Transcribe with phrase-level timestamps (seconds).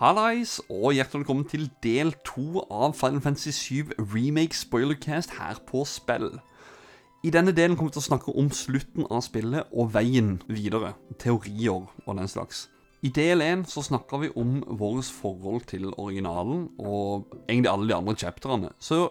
[0.00, 5.82] Hallais, og hjertelig velkommen til del to av Final Fantasy 7 Remake Spoilercast her på
[5.84, 6.38] spill.
[7.20, 10.94] I denne delen kommer vi til å snakke om slutten av spillet og veien videre.
[11.20, 12.70] Teorier og den slags.
[13.04, 18.16] I del én snakker vi om vårt forhold til originalen og egentlig alle de andre
[18.24, 18.72] chapterene.
[18.80, 19.10] Så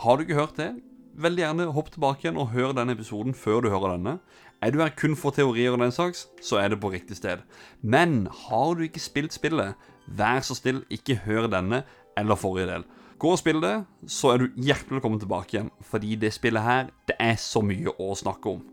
[0.00, 0.72] har du ikke hørt det,
[1.12, 4.16] veldig gjerne hopp tilbake igjen og hør denne episoden før du hører denne.
[4.64, 7.44] Er du her kun for teorier og den slags, så er det på riktig sted.
[7.82, 9.76] Men har du ikke spilt spillet,
[10.18, 11.82] vær så snill, ikke hør denne
[12.18, 12.84] eller forrige del.
[13.22, 13.74] Gå og spill det,
[14.10, 15.70] så er du hjertelig velkommen tilbake igjen.
[15.86, 18.64] Fordi det spillet her, det er så mye å snakke om.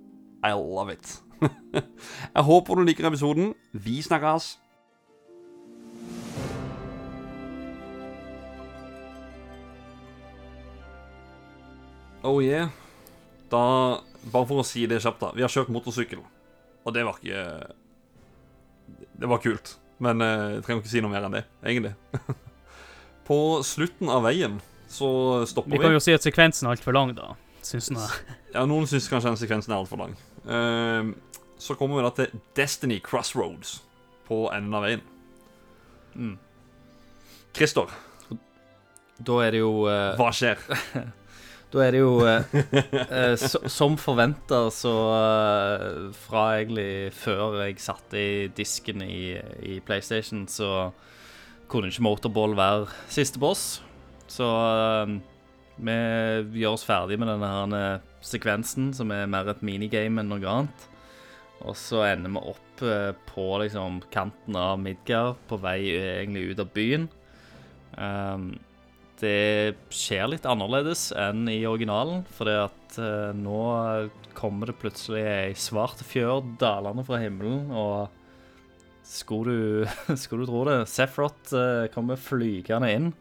[0.42, 1.20] I love it.
[2.36, 3.54] Jeg håper du liker episoden.
[3.72, 4.58] Vi snakkes.
[12.24, 12.68] Oh yeah.
[13.52, 15.30] Da Bare for å si det kjapt, da.
[15.32, 16.20] Vi har kjørt motorsykkel,
[16.84, 17.44] og det var ikke
[19.22, 19.78] Det var kult.
[20.04, 21.94] Men eh, jeg trenger ikke si noe mer enn det, egentlig.
[23.30, 24.58] På slutten av veien
[24.90, 25.10] så
[25.50, 25.78] stopper vi.
[25.78, 27.34] Vi kan jo si at sekvensen er altfor lang, da.
[27.66, 28.36] Syns jeg.
[28.50, 30.16] Ja, noen syns kanskje den sekvensen er altfor lang.
[30.50, 31.12] Eh,
[31.62, 33.76] så kommer vi da til Destiny Crossroads
[34.26, 35.04] på enden av veien.
[36.16, 36.38] Mm.
[37.54, 37.92] Christer,
[39.20, 40.16] Da er det jo uh...
[40.18, 40.62] hva skjer?
[41.70, 47.78] Da er det jo eh, eh, så, Som forventa, så eh, Fra egentlig før jeg
[47.84, 50.90] satte i disken i, i PlayStation, så
[51.70, 53.84] kunne ikke Motorball være siste boss.
[54.30, 55.20] Så eh,
[55.80, 60.34] vi gjør oss ferdig med denne her eh, sekvensen, som er mer et minigame enn
[60.34, 60.88] noe annet.
[61.60, 66.64] Og så ender vi opp eh, på liksom kanten av Midgard, på vei egentlig ut
[66.66, 67.06] av byen.
[68.00, 68.52] Um,
[69.22, 73.60] det skjer litt annerledes enn i originalen, fordi at eh, nå
[74.38, 78.08] kommer det plutselig ei svart fjør dalende fra himmelen, og
[79.10, 83.12] skulle du, skulle du tro det, Sefrot eh, kommer flygende inn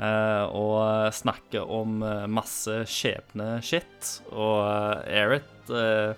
[0.00, 6.14] eh, og snakker om eh, masse skjebneskitt, og eh, Eret eh,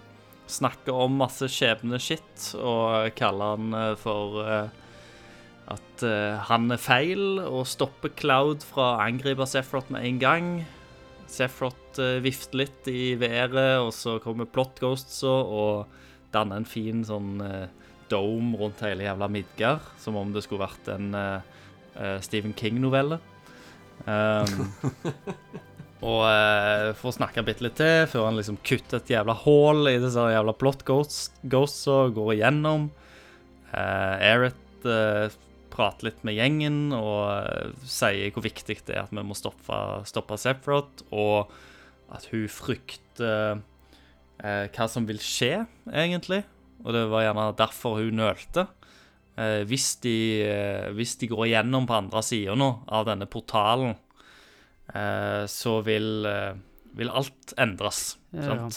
[0.47, 4.45] snakker om masse skjebneskitt og kaller han for
[5.97, 10.51] at uh, han er feil og stopper Cloud fra å angripe Sefrot med en gang.
[11.31, 15.89] Sefrot uh, vifter litt i været, og så kommer plot ghosts og
[16.35, 20.91] danner en fin sånn uh, dome rundt hele jævla Midgard, som om det skulle vært
[20.93, 21.55] en eh,
[21.97, 23.19] eh, Stephen King-novelle.
[24.07, 24.69] Um,
[26.07, 29.89] og uh, for å snakke bitte litt til, før han liksom kutter et jævla hull
[29.91, 32.91] i disse jævla plot ghosts og går igjennom.
[33.73, 35.27] Uh, Eret uh,
[35.77, 39.79] prater litt med gjengen og uh, sier hvor viktig det er at vi må stoppe,
[40.09, 41.53] stoppe Sephiroth, og
[42.17, 46.43] at hun frykter uh, hva som vil skje, egentlig.
[46.85, 48.67] Og det var gjerne derfor hun nølte.
[49.37, 50.17] Eh, hvis, de,
[50.49, 53.93] eh, hvis de går igjennom på andre sida nå av denne portalen,
[54.95, 56.25] uh, så vil,
[56.97, 58.15] vil alt endres.
[58.33, 58.69] Ja, ja.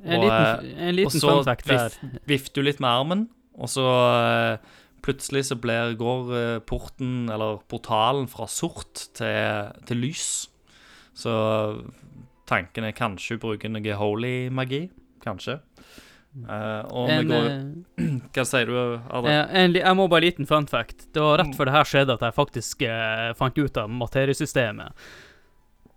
[0.00, 3.24] En Og, liten, en liten og så vifter du litt med armen,
[3.60, 10.02] og så eh, plutselig så blir, går eh, porten, eller portalen, fra sort til, til
[10.04, 10.30] lys.
[11.16, 11.32] Så
[12.50, 14.86] tanken er kanskje hun bruker noe holy magi.
[15.24, 15.60] Kanskje.
[16.30, 18.76] Uh, og En, vi går eh, Hva sier du,
[19.10, 19.32] Arne?
[19.50, 21.08] en, jeg må bare en liten fun fact.
[21.14, 25.08] Det var rett før det her skjedde at jeg faktisk eh, fant ut av materiesystemet.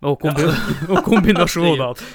[0.04, 0.50] Og, kombi
[0.92, 2.02] og kombinasjoner.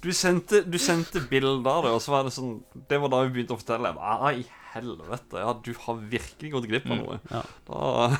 [0.00, 2.54] Du sendte, du sendte bilder av det, og så var det sånn
[2.88, 3.90] Det var da vi begynte å fortelle.
[3.92, 7.20] Nei, «Ah, i helvete, ja, du har virkelig gått glipp av Mm, noe.
[7.30, 7.42] ja.
[7.66, 8.16] Da,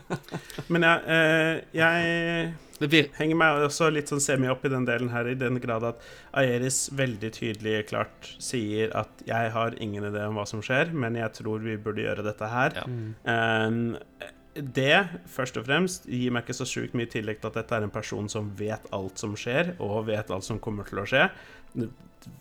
[0.72, 5.28] Men jeg, eh, jeg henger meg også litt sånn semi opp i den delen her,
[5.28, 6.00] i den grad at
[6.32, 11.14] Aeris veldig tydelig klart sier at 'jeg har ingen idé om hva som skjer, men
[11.16, 12.74] jeg tror vi burde gjøre dette her'.
[12.80, 12.86] Ja.
[13.28, 14.28] Eh,
[14.60, 17.82] det, først og fremst, gir meg ikke så sjukt mye tillegg til at dette er
[17.84, 21.30] en person som vet alt som skjer, og vet alt som kommer til å skje.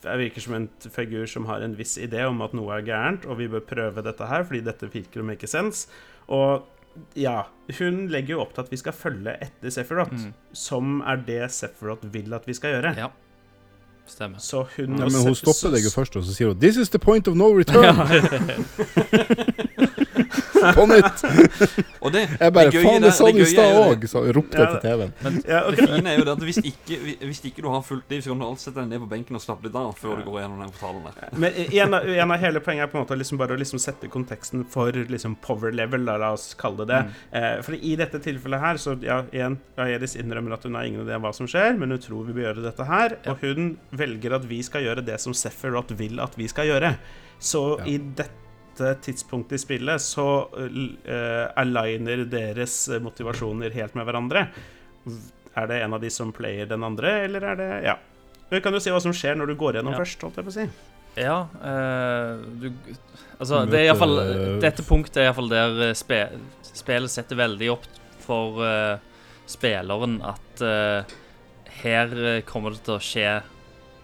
[0.03, 3.25] Jeg virker som en figur som har en viss idé om at noe er gærent,
[3.25, 5.87] og vi bør prøve dette her, fordi dette virker å make sense.
[6.27, 6.65] Og
[7.15, 7.43] ja,
[7.77, 10.33] hun legger jo opp til at vi skal følge etter Sephiroth, Mm.
[10.53, 12.95] som er det Sephiroth vil at vi skal gjøre.
[12.97, 13.07] Ja.
[14.09, 14.39] Stemmer.
[14.41, 16.89] Så hun Ja, men hun stopper deg jo først, og så sier hun 'This is
[16.89, 17.93] the point of no return'.
[20.79, 21.23] På nytt!
[22.03, 24.65] og det, Jeg bare det 'Faen, det sa du i stad òg', så ropte jeg
[24.67, 25.39] Ja, til TV-en.
[25.47, 25.85] Ja, okay.
[25.85, 28.33] Det fine er jo det at hvis ikke, hvis ikke du har fullt liv, så
[28.33, 30.41] kan du alltid sette deg ned på benken og slappe litt av før du går
[30.43, 31.29] gjennom den portalen der.
[31.45, 33.79] Men en av, en av hele poenget er på en måte liksom bare å liksom
[33.79, 37.01] sette konteksten for liksom power level, da, la oss kalle det det.
[37.31, 41.05] Eh, for i dette tilfellet her, så ja, igjen, Aeris innrømmer at hun har ingen
[41.05, 43.71] idé om hva som skjer, men hun tror vi bør gjøre dette her, og hun
[43.95, 46.95] velger at vi skal gjøre det som Sephiroth vil at vi skal gjøre.
[47.39, 47.85] Så Ja.
[47.87, 48.38] i dette
[48.79, 54.45] dette tidspunktet i spillet så uh, aligner deres motivasjoner helt med hverandre.
[55.57, 57.97] Er det en av de som player den andre, eller er det Ja.
[58.49, 59.99] Vi kan jo si hva som skjer når du går gjennom Ja.
[60.01, 60.69] først, holdt jeg på å si.
[61.19, 62.71] Ja, uh, du
[63.39, 64.17] Altså, det er iallfall
[64.59, 66.17] Dette punktet er iallfall der eh, spe,
[66.75, 67.85] spillet setter veldig opp
[68.25, 68.97] for uh,
[69.47, 70.61] spilleren at
[71.79, 72.11] her
[72.45, 73.29] kommer det til å skje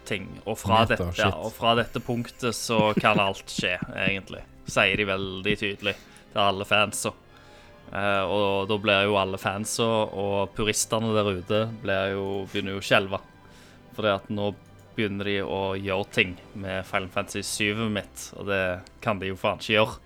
[0.06, 0.28] ting.
[0.46, 3.76] Og fra, Meta dette, ja, og fra dette punktet så kan alt skje,
[4.08, 4.44] egentlig.
[4.66, 5.94] Sier de veldig tydelig
[6.34, 7.12] til alle fansa.
[7.86, 12.82] Uh, og da blir jo alle fansa og puristene der ute blir jo, begynner jo
[12.82, 13.20] å skjelve.
[13.96, 14.50] Fordi at nå
[14.96, 18.62] begynner de å gjøre ting med Final Fantasy 7 mitt, og det
[19.04, 19.98] kan de jo faen ikke gjøre.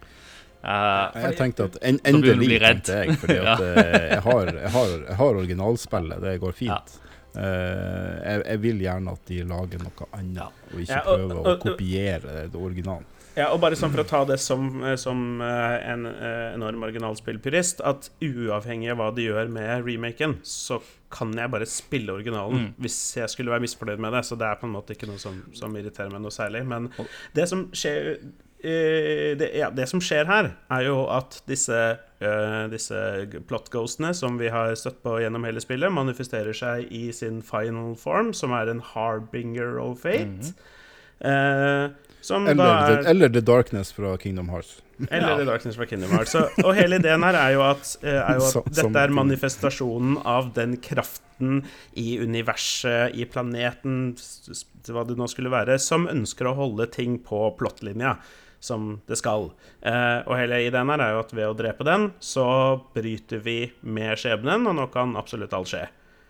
[0.60, 3.16] Uh, Jeg tenkte at en, endelig, tenkte jeg.
[3.22, 3.70] Fordi at ja.
[3.70, 6.98] jeg, har, jeg, har, jeg har originalspillet, det går fint.
[7.40, 11.38] Eh, jeg, jeg vil gjerne at de lager noe annet, og ikke Ja, og- prøver
[11.38, 13.06] og- å kopiere det originalen.
[13.40, 14.68] Ja, og bare sånn for å ta det som,
[15.00, 20.82] som eh, en eh, enorm originalspillpurist, at uavhengig av hva de gjør med remaken, så
[21.14, 22.74] kan jeg bare spille originalen Mm.
[22.84, 24.26] hvis jeg skulle være misfornøyd med det.
[24.28, 26.66] Så det er på en måte ikke noe som, som irriterer meg noe særlig.
[26.68, 26.90] Men
[27.38, 28.12] det som skjer
[28.60, 31.80] eh, det, ja, det som skjer her, er jo at disse,
[32.22, 33.00] uh, disse
[33.48, 38.34] plot-ghostene som vi har støtt på gjennom hele spillet, manifesterer seg i sin final form,
[38.36, 40.28] som er en harbinger of fate.
[40.28, 41.94] Mm -hmm.
[42.00, 44.82] da Eller, er the, eller The Darkness fra Kingdom Hearts.
[45.10, 45.38] eller Ja.
[45.38, 46.32] The Darkness fra Kingdom Hearts.
[46.32, 49.04] Så, og hele ideen her er jo at, eh, er jo at Som- som- dette
[49.04, 51.64] er manifestasjonen av den kraften
[51.96, 54.14] i universet, i planeten,
[54.90, 58.18] hva det nå skulle være, som ønsker å holde ting på plottlinja
[58.60, 59.54] som det skal.
[59.82, 63.72] Eh, og hele ideen her er jo at ved å drepe den, så bryter vi
[63.84, 65.86] med skjebnen, og nå kan absolutt alt skje.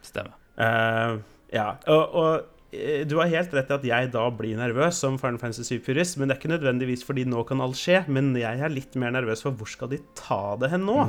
[0.05, 0.35] Stemmer.
[0.59, 1.17] Eh,
[1.57, 5.39] ja, og, og du har helt rett i at jeg da blir nervøs som Final
[5.41, 8.69] Fantasy 7-purist, men det er ikke nødvendigvis fordi nå kan alt skje, men jeg er
[8.69, 10.99] litt mer nervøs for hvor skal de ta det hen nå?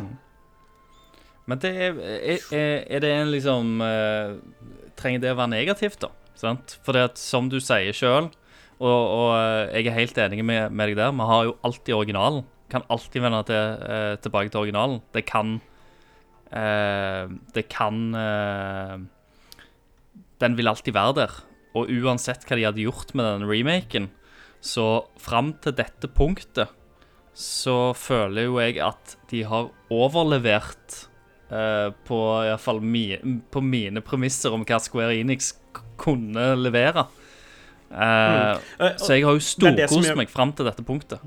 [1.50, 2.48] Men det er, er,
[2.86, 4.36] er det en liksom eh,
[5.00, 6.10] Trenger det å være negativt, da?
[6.38, 6.76] Sant?
[6.84, 8.30] For det at, som du sier sjøl,
[8.80, 11.96] og, og eh, jeg er helt enig med, med deg der, vi har jo alltid
[11.96, 12.44] originalen.
[12.70, 15.00] Kan alltid vende til, eh, tilbake til originalen.
[15.12, 15.56] Det kan
[16.52, 18.96] eh, Det kan eh,
[20.40, 21.40] Den vil alltid være der.
[21.74, 24.08] Og uansett hva de hadde gjort med den remaken,
[24.60, 26.68] så fram til dette punktet
[27.34, 31.06] så føler jo jeg at de har overlevert
[31.50, 33.04] eh, på iallfall mi,
[33.50, 35.52] på mine premisser om hva Square Enix
[36.00, 37.06] kunne levere.
[37.90, 41.20] Eh, Eh, Så jeg har jo storkost gjør- meg fram til dette punktet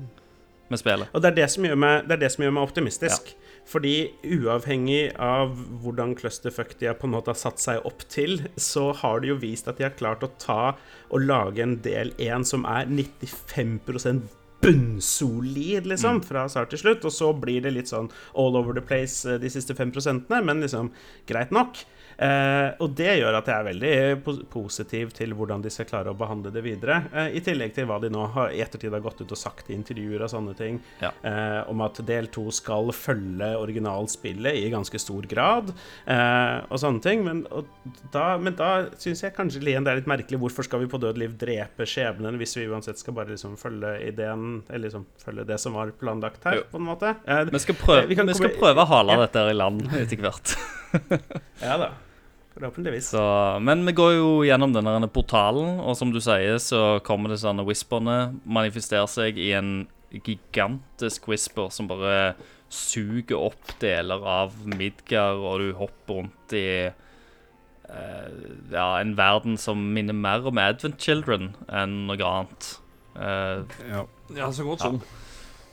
[0.70, 1.08] med spillet.
[1.14, 3.34] Og det er det som gjør meg, det det som gjør meg optimistisk.
[3.64, 8.42] Fordi uavhengig av hvordan clusterfuck de har på en måte har satt seg opp til,
[8.60, 10.74] så har de jo vist at de har klart å ta
[11.08, 14.28] og lage en del 1 som er 95%
[14.64, 17.04] bunnsolid, liksom, fra start til slutt.
[17.08, 19.92] Og så blir det litt sånn all over the place eh, de siste 5
[20.30, 20.92] men liksom
[21.28, 21.84] greit nok.
[22.18, 26.18] Eh, og det gjør at jeg er veldig positiv til hvordan de skal klare å
[26.18, 27.00] behandle det videre.
[27.12, 29.70] Eh, I tillegg til hva de nå har, i ettertid har gått ut og sagt
[29.70, 31.10] i intervjuer og sånne ting, Ja.
[31.24, 35.72] eh, om at del to skal følge originalspillet i ganske stor grad,
[36.70, 37.24] og sånne ting.
[37.24, 37.46] Men,
[38.12, 40.38] da, men da syns jeg kanskje Lien, det er litt merkelig.
[40.40, 43.94] Hvorfor skal vi på død liv drepe skjebnen hvis vi uansett skal bare liksom følge
[44.08, 46.62] ideen, eller liksom følge det som var planlagt her, Jo.
[46.70, 47.14] på en måte?
[47.50, 49.26] Vi skal prøve, Vi vi skal prøve å hale Ja.
[49.26, 50.56] dette i land etter hvert.
[51.62, 51.90] ja da.
[52.54, 53.08] Forhåpentligvis.
[53.10, 53.22] Så,
[53.66, 57.64] men vi går jo gjennom denne portalen, og som du sier, så kommer det sånne
[57.66, 59.72] whisperne manifesterer seg i en
[60.14, 62.34] gigantisk whisper som bare
[62.70, 66.66] suger opp deler av Midgard, og du hopper rundt i
[67.90, 68.30] uh,
[68.70, 72.70] ja, en verden som minner mer om Advent Children enn noe annet.
[73.18, 74.04] Uh, Ja.
[74.34, 75.02] Ja, så godt sånn.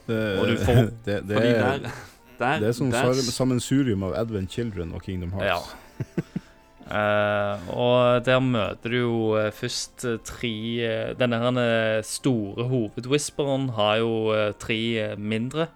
[0.09, 2.01] Det, Og du får- det, det, Fordi er, der,
[2.41, 2.91] der, det er som
[3.31, 5.71] sammensurium av Advent Children og Kingdom Hearts.
[6.01, 6.25] ja.
[6.91, 10.51] Eh, og der møter du jo eh, først eh, tre
[11.15, 14.11] Denne her store hovedwhisperen har jo
[14.59, 15.69] tre mindre,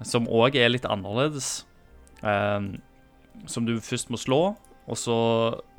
[0.00, 1.66] som òg er litt annerledes.
[2.20, 2.76] Uh,
[3.48, 4.40] som du først må slå,
[4.84, 5.16] og så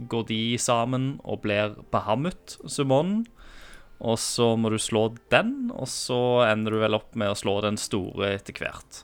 [0.09, 3.27] går de sammen og blir Bahamut-summonen.
[4.01, 7.59] Og så må du slå den, og så ender du vel opp med å slå
[7.61, 9.03] den store etter hvert.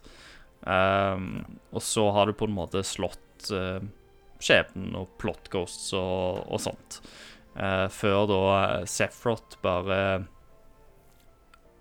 [0.66, 3.78] Um, og så har du på en måte slått uh,
[4.44, 7.02] skjebnen og plot ghosts og, og sånt.
[7.58, 8.42] Uh, før da
[8.90, 10.00] Sephiroth bare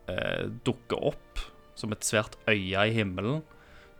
[0.09, 1.27] uh, dukker opp
[1.77, 3.43] som et svært øye i himmelen.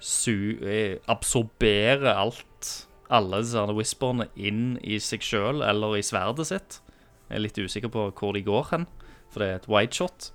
[0.01, 2.73] Su eh, absorberer alt,
[3.09, 6.81] alle disse whisperne, inn i seg sjøl eller i sverdet sitt.
[7.29, 8.87] Jeg er litt usikker på hvor de går hen,
[9.33, 10.31] for det er et wide shot.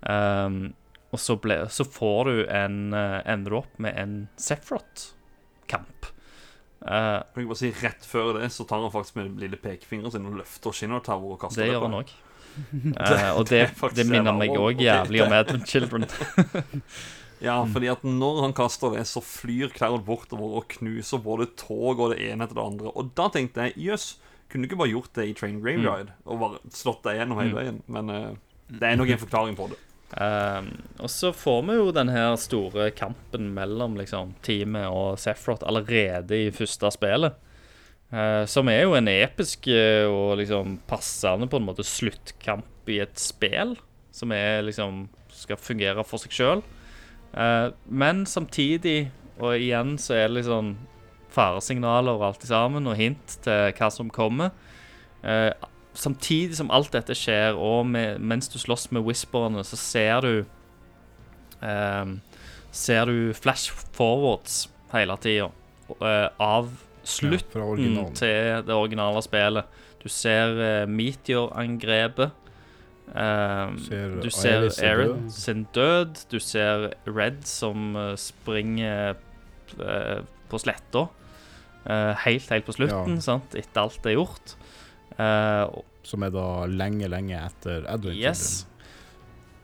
[0.00, 0.72] Um,
[1.10, 6.12] og så, ble, så får du en uh, Ender opp med en Sephiroth-kamp.
[6.80, 10.12] Eh, Kan jeg bare si Rett før det så tar han faktisk med lille pekefingeren
[10.14, 11.88] sin og løfter Shinner Tower og kaster det det, på.
[11.88, 12.12] han òg.
[13.38, 16.06] og det, Det det minner meg òg jævlig om Advent Children.
[17.40, 17.70] Ja, Mm.
[17.72, 22.10] fordi at når han kaster det, så flyr Cloud bortover og knuser både tog og
[22.12, 22.90] det ene etter det andre.
[22.92, 24.18] Og da tenkte jeg jøss,
[24.50, 26.10] kunne du ikke bare gjort det i Train Graveyard?
[26.26, 27.56] Og bare slått deg gjennom hele Mm.
[27.56, 27.78] veien?
[27.88, 28.36] Men uh,
[28.68, 29.78] det er nok en forklaring på det.
[30.10, 35.62] Um, og så får vi jo den her store kampen mellom liksom, teamet og Sephiroth
[35.68, 37.38] allerede i første spillet.
[38.10, 42.98] Uh, som er jo en episk eh, og liksom passende på en måte sluttkamp i
[43.04, 43.76] et spill.
[44.10, 46.62] Som er liksom skal fungere for seg sjøl.
[47.86, 50.72] men samtidig, og igjen, så er det liksom
[51.30, 54.50] faresignaler og alt sammen, og hint til hva som kommer.
[55.22, 55.52] Eh,
[55.94, 60.34] samtidig som alt dette skjer, og med, mens du slåss med whisperne, så ser du
[61.62, 62.20] ehm,
[62.70, 65.48] Ser du flash forwards hele tida
[66.38, 66.68] av
[67.02, 69.80] slutten ja, til det originale spillet.
[69.98, 72.36] Du ser uh, Meteor-angrepet.
[73.10, 76.22] Ser du ser Aerith sin død.
[76.30, 79.16] Du ser Red som eh, springer
[79.82, 81.08] eh, på sletta.
[81.80, 83.24] Uh, helt, helt på slutten, Ja.
[83.24, 83.56] sant?
[83.56, 84.54] etter alt det er gjort.
[85.18, 88.16] Eh, Som er da lenge, lenge etter Edwin.
[88.16, 88.66] yes.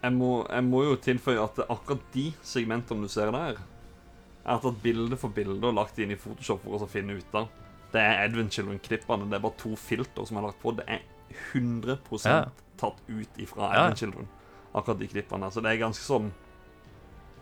[0.02, 3.56] Jeg må, jeg må jo tilføye at akkurat de segmentene du ser der,
[4.46, 7.48] er tatt bilde for bilde og lagt inn i Photoshop for å finne ut av.
[7.90, 9.26] Det er Edwin Children-klippene.
[9.30, 10.74] Det er bare to filter som er lagt på.
[10.76, 11.00] Det er
[11.54, 12.44] 100 Ja.
[12.78, 13.86] tatt ut ifra Ja.
[13.86, 14.28] Edwin Children.
[14.74, 15.50] Akkurat de klippene.
[15.50, 16.30] Så det er ganske sånn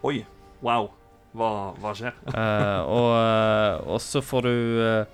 [0.04, 0.24] Oi.
[0.62, 0.90] Wow.
[1.34, 2.14] Hva, hva skjer?
[2.30, 5.04] uh, og, uh, så får du eh,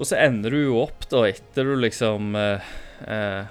[0.00, 2.68] Og så ender du jo opp, da, etter du liksom eh,
[3.04, 3.50] eh,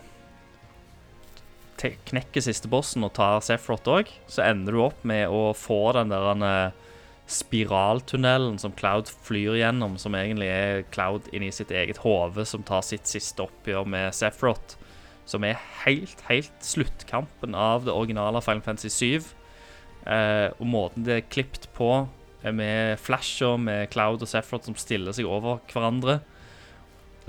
[2.10, 6.10] knekker siste bossen og tar Sephiroth òg, så ender du opp med å få den
[6.10, 6.88] der eh,
[7.30, 12.82] spiraltunnelen som Cloud flyr gjennom, som egentlig er Cloud inni sitt eget hode, som tar
[12.86, 14.80] sitt siste oppgjør med Sephiroth.
[15.30, 19.30] Som er helt, helt sluttkampen av det originale Final Fantasy 7.
[20.10, 22.08] Eh, og måten det er klippet på,
[22.42, 26.18] er med flasher med Cloud og Sephiroth som stiller seg over hverandre.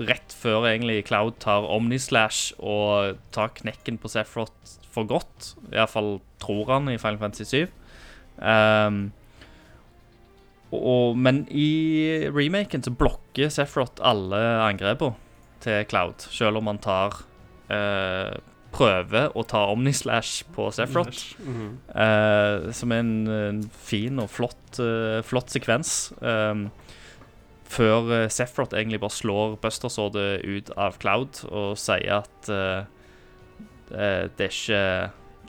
[0.07, 5.53] Rett før egentlig Cloud tar Omnislash og tar knekken på Sephiroth for godt.
[5.71, 7.73] Iallfall tror han i Final Fantasy 7.
[8.41, 9.01] Um,
[10.71, 15.19] og, men i remaken så blokker Sephiroth alle angrepene
[15.61, 17.19] til Cloud, selv om han tar
[17.69, 18.39] uh,
[18.71, 21.35] prøver å ta Omnislash på Sephiroth.
[21.37, 21.71] -hmm.
[21.91, 26.13] uh, som er en, en fin og flott, uh, flott sekvens.
[26.21, 26.71] Um,
[27.71, 32.83] før uh, Sephiroth egentlig bare slår Buster Swordet ut av Cloud og sier at uh,
[33.91, 34.83] eh, det er ikke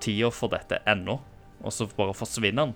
[0.03, 1.19] tida for dette ennå.
[1.63, 2.75] Og så bare forsvinner han.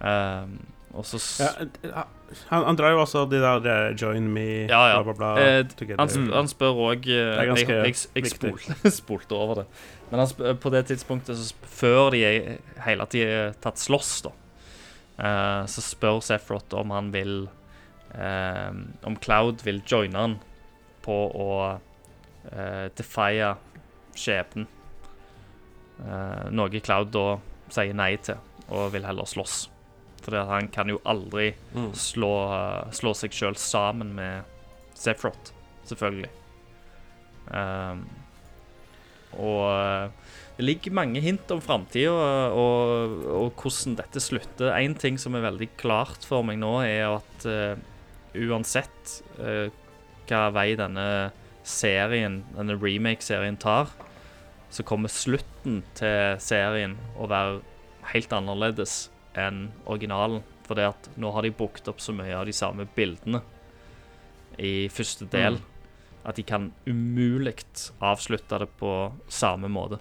[0.00, 0.54] Um,
[0.96, 1.50] og så s- Ja,
[1.84, 2.04] eh,
[2.50, 5.02] han, han drar jo også de der eh, 'join me', Ja, ja.
[5.02, 5.42] bla, bla, bla.
[5.60, 5.94] Eh.
[5.98, 8.58] Han, sp han spør òg Jeg, jeg, jeg spol,
[9.00, 9.66] spolte over det.
[10.10, 12.22] Men han på det tidspunktet, så før de
[12.84, 14.32] hele tida tatt slåss, da,
[15.20, 17.65] uh, så spør Sephiroth om han vil eh,
[18.14, 20.36] Om Cloud vil joine han
[21.04, 23.50] på å uh, defie
[24.16, 24.66] skjebnen.
[26.00, 27.26] Uh, noe Cloud da
[27.72, 29.66] sier nei til, og vil heller slåss.
[30.24, 31.92] For han kan jo aldri Mm.
[31.94, 32.32] slå,
[32.90, 34.44] slå seg sjøl sammen med
[34.96, 35.52] Sephiroth,
[35.86, 36.30] selvfølgelig.
[37.52, 38.00] Um,
[39.36, 40.08] og eh,
[40.56, 42.10] det ligger mange hint om framtida
[42.56, 44.72] og, og hvordan dette slutter.
[44.80, 47.76] Én ting som er veldig klart for meg nå, er at eh,
[48.44, 49.68] uansett uh,
[50.26, 51.06] hva vei denne
[51.66, 53.90] serien, denne remake-serien tar,
[54.70, 57.60] så kommer slutten til serien å være
[58.12, 59.06] helt annerledes
[59.38, 60.42] enn originalen.
[60.66, 63.42] Fordi at nå har de brukt opp så mye av de samme bildene
[64.58, 65.60] i første del
[66.26, 67.54] at de kan umulig
[68.02, 68.92] avslutte det på
[69.30, 70.00] samme måte.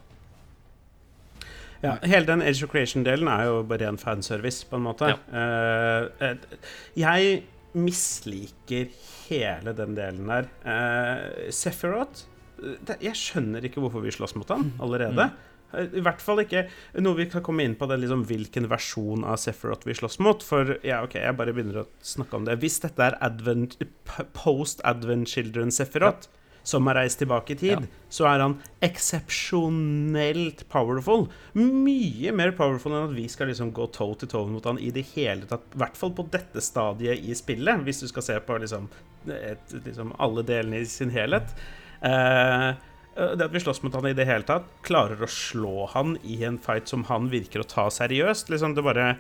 [1.84, 5.12] Ja, hele den Age of Creation-delen er jo bare en fanservice, på en måte.
[5.12, 5.20] Ja.
[5.30, 6.38] Uh,
[6.98, 7.44] jeg
[7.76, 8.92] misliker
[9.28, 10.48] hele den delen der.
[10.66, 12.26] Uh, Sephiroth
[12.62, 15.30] eh, det, Jeg skjønner ikke hvorfor vi slåss mot han allerede.
[15.74, 16.66] Eh, I hvert fall ikke
[17.04, 20.46] noe vi kan komme inn på, det liksom hvilken versjon av Sephiroth vi slåss mot.
[20.46, 22.60] For ja, OK, jeg bare begynner å snakke om det.
[22.64, 23.20] Hvis dette er
[24.38, 26.30] post-Advent Children Sephiroth,
[26.66, 28.06] som har reist tilbake i tid, Ja.
[28.10, 28.56] så er han
[29.56, 31.28] eksepsjonelt powerful.
[31.54, 34.90] Mye mer powerful enn at vi skal liksom gå toe to toe mot han i
[34.96, 35.68] det hele tatt.
[35.76, 38.90] I hvert fall på dette stadiet i spillet, hvis du skal se på liksom,
[39.30, 41.54] et, liksom alle delene i sin helhet.
[42.02, 42.74] Eh,
[43.16, 46.42] det at vi slåss mot han i det hele tatt, klarer å slå han i
[46.44, 48.50] en fight som han virker å ta seriøst.
[48.52, 49.14] Liksom Det bare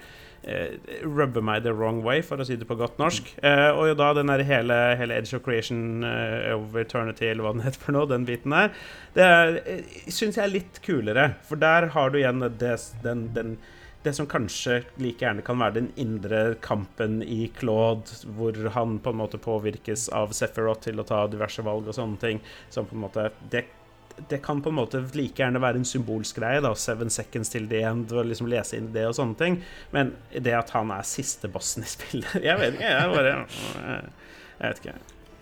[1.04, 3.32] rubber meg the wrong way, for å si det på godt norsk.
[3.46, 7.56] Eh, og da den der hele, hele Edge of Creation eh, over Eternity, eller hva
[7.56, 8.76] den heter for noe, den biten der,
[9.16, 9.30] det
[9.64, 11.32] eh, syns jeg er litt kulere.
[11.48, 12.76] For der har du igjen det,
[13.06, 13.58] den, den
[14.06, 19.14] det som kanskje like gjerne kan være den indre kampen i Claude, hvor han på
[19.14, 22.44] en måte påvirkes av Sephiroth til å ta diverse valg og sånne ting.
[22.70, 23.66] Som på en måte det,
[24.30, 27.68] det kan på en måte like gjerne være en symbolsk greie, da, seven seconds till
[27.72, 29.58] the end, og liksom lese inn det og sånne ting.
[29.96, 34.64] Men det at han er siste bossen i spillet Jeg vet ikke, jeg bare Jeg
[34.64, 34.96] vet ikke.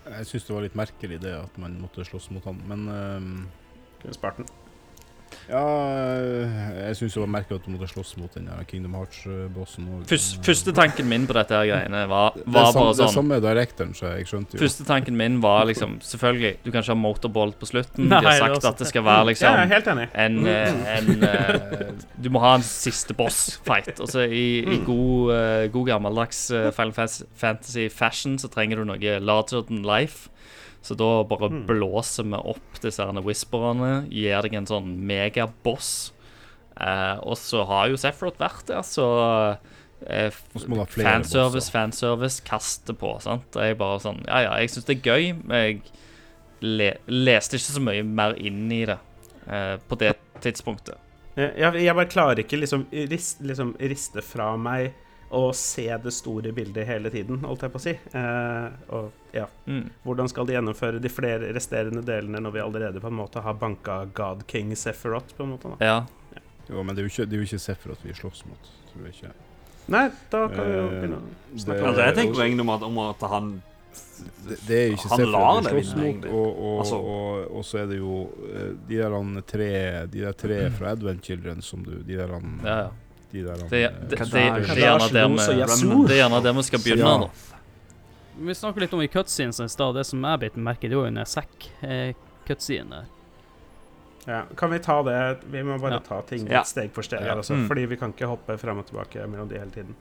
[0.04, 3.32] Jeg syns det var litt merkelig det at man måtte slåss mot han, men ehm,
[4.02, 4.50] Kunne spart den.
[5.48, 5.62] Ja,
[6.88, 9.86] jeg syns det var merkelig at du måtte slåss mot den Kingdom Hearts-bossen.
[9.94, 12.94] og- Først, første tanken min på dette her greiene var, det, var er sam, bare
[12.94, 14.60] det sånn samme direkteren, så jeg skjønte jo.
[14.64, 18.08] Første tanken min var liksom Selvfølgelig, du kan ikke ha motorball på slutten.
[18.12, 20.08] Nei, De har sagt det at det skal være Ja, jeg er liksom helt enig.
[20.14, 24.00] en, eh, en eh, Du må ha en siste boss-fight.
[24.00, 26.92] Altså I, i god, eh, god gammeldags eh, Final
[27.36, 30.28] Fantasy-fashion så trenger du noe larger than life.
[30.84, 31.62] Så da bare Mm.
[31.66, 36.12] blåser vi opp disse herne whisperne, gir deg en sånn megaboss.
[36.76, 39.06] Eh, og så har jo Sephiroth vært der, så
[40.06, 43.14] eh, Fanservice, fanservice, kaster på.
[43.22, 43.46] sant?
[43.54, 45.80] Det er bare sånn, Ja, ja, jeg syns det er gøy, men jeg
[46.64, 48.98] le leste ikke så mye mer inn i det
[49.48, 50.14] eh, på det
[50.44, 50.96] tidspunktet.
[51.36, 54.92] Jeg, jeg bare klarer ikke liksom, rist, liksom riste fra meg
[55.30, 57.94] å se det store bildet hele tiden, holdt jeg på å si.
[58.12, 59.90] Eh, og ja, Mm.
[60.04, 63.54] hvordan skal de gjennomføre de flere resterende delene når vi allerede på en måte har
[63.54, 65.76] banka God King Sephiroth, på en måte?
[65.78, 65.84] da?
[65.84, 66.06] Ja.
[66.70, 68.70] Jo, men det er jo ikke, det er jo ikke Sephiroth vi slåss mot.
[68.92, 69.32] Tror jeg ikke.
[69.88, 72.06] Nei, da kan vi jo Eh, begynne å snakke om Altså, det.
[72.06, 73.62] jeg tenker egentlig om at, om at han
[74.48, 77.78] Det, det er jo ikke Han lar det vinne, og, og, Altså- og, og så
[77.82, 81.90] er det jo eh, de der tre De der tre fra Advent Children som du
[82.02, 82.88] De der han ja, ja.
[83.34, 86.62] De der Det, eh, det, det, det, er gjerne der vi Det er gjerne vi
[86.68, 87.14] skal begynne.
[87.24, 87.54] Da.
[88.46, 89.94] Vi snakker litt om i cutscenes i stad.
[89.98, 93.10] Det som jeg beit meg merke i, det var jo den Zack-cutscenen der.
[94.24, 95.18] Ja, kan vi ta det?
[95.52, 96.00] Vi må bare Ja.
[96.00, 96.62] ta ting Ja.
[96.62, 97.34] steg for steg, Ja.
[97.34, 97.68] her Mm.
[97.68, 99.94] fordi vi kan ikke hoppe frem og tilbake mellom de hele tiden.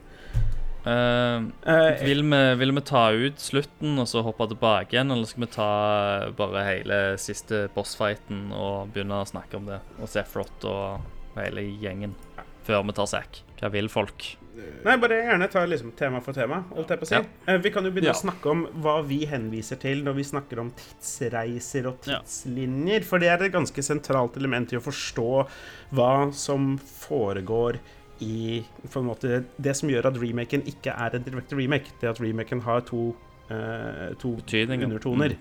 [0.85, 5.25] Uh, uh, vil, vi, vil vi ta ut slutten og så hoppe tilbake igjen, eller
[5.25, 9.79] skal vi ta bare hele siste bossfighten og begynne å snakke om det?
[10.01, 10.99] Og Sephiroth og
[11.37, 12.15] hele gjengen
[12.63, 13.41] før vi tar sekk.
[13.59, 14.37] Hva vil folk?
[14.85, 16.59] Nei, bare gjerne ta liksom tema for tema.
[16.75, 17.15] Holdt jeg på å si.
[17.15, 17.23] Ja.
[17.47, 18.13] Eh, Vi kan jo begynne Ja.
[18.13, 22.19] å snakke om hva vi henviser til når vi snakker om tidsreiser og Ja.
[22.19, 23.03] tidslinjer.
[23.03, 25.47] For det er et ganske sentralt element i å forstå
[25.93, 27.79] hva som foregår
[28.21, 31.89] i på en måte, Det som gjør at remaken ikke er en direkte remake.
[31.99, 33.15] Det at remaken har to,
[33.49, 34.83] uh, to Betydninger.
[34.85, 35.29] undertoner.
[35.29, 35.37] Mm.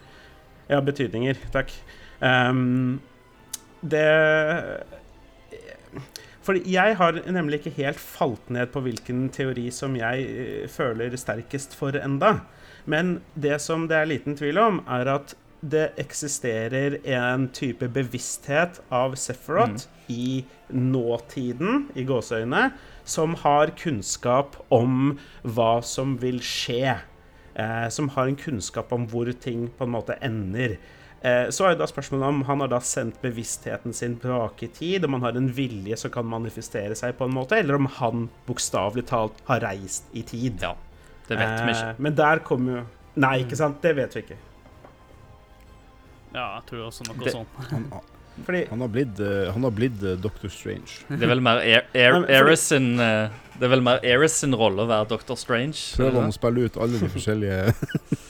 [0.70, 1.36] Ja, betydninger.
[1.52, 1.70] Takk.
[2.22, 3.00] Um,
[3.86, 4.84] det
[6.42, 11.14] For jeg har nemlig ikke helt falt ned på hvilken teori som jeg eh, føler
[11.18, 12.40] sterkest for enda.
[12.84, 18.80] Men det som det er liten tvil om, er at det eksisterer en type bevissthet
[18.90, 20.42] av Sephiroth i
[20.74, 22.72] nåtiden, i gåseøyne,
[23.06, 25.14] som har kunnskap om
[25.46, 26.96] hva som vil skje.
[27.54, 30.78] Eh, som har en kunnskap om hvor ting på en måte ender.
[31.22, 34.70] Eh, så er jo da spørsmålet om han har da sendt bevisstheten sin tilbake i
[34.74, 37.86] tid, om han har en vilje som kan manifestere seg på en måte, eller om
[38.00, 40.58] han bokstavelig talt har reist i tid.
[40.66, 40.74] Ja,
[41.28, 41.92] det vet vi ikke.
[41.92, 43.82] Eh, men der kommer jo Nei, ikke sant?
[43.84, 44.36] Det vet vi ikke.
[46.32, 48.11] Ja, jeg tror også noe Det- sånt.
[48.36, 51.02] Han, Fordi han har blitt, uh, han har blitt uh, Doctor Strange.
[51.08, 51.62] Det er vel mer
[51.94, 55.36] Ares sin uh, Det er vel mer Eris sin rolle å være Dr.
[55.36, 55.76] Strange.
[55.98, 57.74] Prøver han å spille ut alle de forskjellige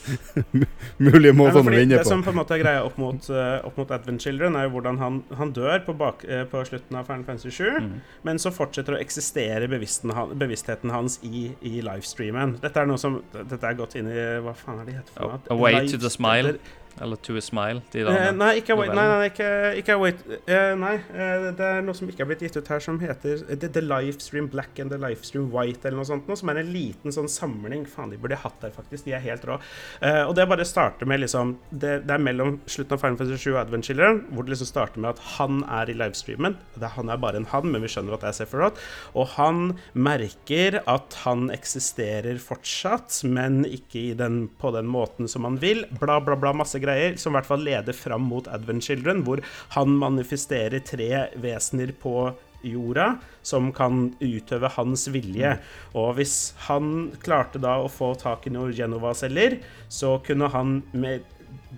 [1.03, 2.01] mulige måtene å vinne på.
[2.03, 4.67] det som på en måte er greia opp mot, eh, opp mot Advent Children, er
[4.67, 7.95] jo hvordan han, han dør på, bak, eh, på slutten av Final Fantasy 7, Mm.
[8.27, 12.57] men så fortsetter å eksistere bevisstheten, han- bevisstheten hans i, i livestreamen.
[12.61, 15.33] Dette er noe som Dette er gått inn i Hva faen er det heter for
[15.33, 15.39] noe?
[15.49, 16.53] A Way Live- to the Smile.
[16.53, 16.59] det-
[17.01, 17.81] Eller To a Smile.
[17.91, 18.31] De Eh, der.
[18.37, 19.47] nei, ikke nei, nei, ikke,
[19.81, 22.79] ikke Wait eh, Nei, eh, det er noe som ikke er blitt gitt ut her,
[22.79, 26.49] som heter The, the Livestream Black and The Livestream White, eller noe sånt, noe, som
[26.53, 27.85] er en liten sånn samling.
[27.89, 29.05] Faen, de burde hatt der, faktisk.
[29.05, 29.57] De er helt rå.
[30.01, 33.41] Eh, og det bare starter med liksom det, det er mellom slutten av Final Fantasy
[33.49, 36.57] 7 og Advent Children, hvor det liksom starter med at han er i livestreamen.
[36.75, 38.77] Det, er- han er bare en han, men vi skjønner at det er Sephiroth.
[39.17, 45.47] Og han merker at han eksisterer fortsatt, men ikke i den, på den måten som
[45.47, 45.85] han vil.
[45.99, 49.43] Bla, bla, bla, masse greier, som i hvert fall leder fram mot Advent Children, hvor
[49.77, 52.31] han manifesterer tre vesener på
[52.63, 55.57] jorda som kan utøve hans vilje.
[55.99, 59.59] Og hvis han klarte da å få tak i noen Genova-celler,
[59.91, 61.27] så kunne han med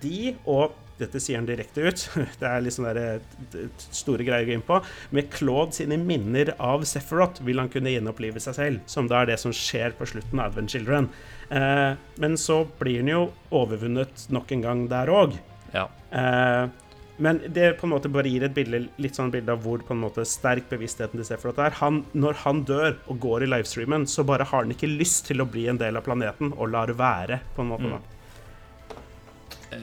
[0.02, 2.04] de og dette sier han direkte ut.
[2.40, 3.20] Det er liksom der,
[3.90, 4.80] store greier å gå inn på.
[5.16, 9.34] Med Claude sine minner av Sephiroth vil han kunne gjenopplive seg selv, som da er
[9.34, 11.10] det som skjer på slutten av Advent Children.
[11.50, 11.92] Eh,
[12.24, 15.38] men så blir han jo overvunnet nok en gang der òg.
[15.76, 15.90] Ja.
[16.16, 16.66] Eh,
[17.18, 19.96] men det på en måte bare gir et bilde, litt sånn bilde av hvor på
[19.96, 21.78] en måte sterk bevisstheten til Sephiroth er.
[21.80, 25.44] Han, når han dør og går i livestreamen, så bare har han ikke lyst til
[25.44, 27.96] å bli en del av planeten og lar være, på en måte.
[27.96, 28.15] da.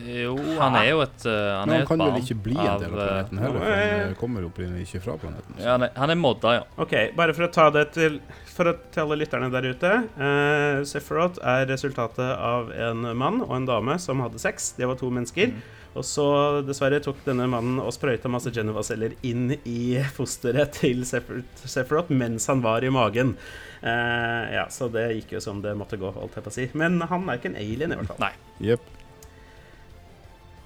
[0.07, 2.39] Jo, han er jo et uh, Han Men er han et kan barn vel ikke
[2.47, 5.59] bli en del av eh, planeten heller, for han eh, kommer opprinnelig ikke fra planeten.
[5.59, 6.65] Ja, han, er, han er modda, ja.
[6.85, 8.21] OK, bare for å ta det til
[8.53, 9.93] For å, til alle lytterne der ute.
[10.19, 14.75] Uh, Sephiroth er resultatet av en mann og en dame som hadde sex.
[14.77, 15.55] Det var to mennesker.
[15.93, 16.27] Og så
[16.65, 22.49] dessverre tok denne mannen og sprøyta masse Genova-celler inn i fosteret til Sephiroth Sephiroth mens
[22.49, 23.35] han var i magen.
[23.83, 26.69] Eh, ja, Så det gikk jo som det måtte gå, holdt jeg på å si.
[26.79, 28.23] Men han er ikke en alien, i hvert fall.
[28.23, 28.33] Nei.
[28.73, 28.89] Jepp.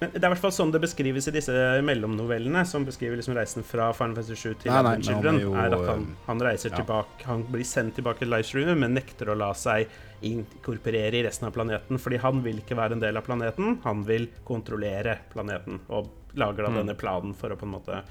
[0.01, 1.53] Men det er i hvert fall sånn det beskrives i disse
[1.87, 5.55] mellomnovellene, som beskriver liksom reisen fra Final Fantasy 7 til Nei, nei, Children, er jo,
[5.57, 6.83] er at han, eh, han reiser ja.
[6.83, 9.89] tilbake Han blir sendt tilbake til livestreamet, men nekter å la seg
[10.27, 14.05] inkorporere i resten av planeten, fordi han vil ikke være en del av planeten, han
[14.09, 16.77] vil kontrollere planeten, og lager da Mm.
[16.83, 18.03] denne planen for å på en måte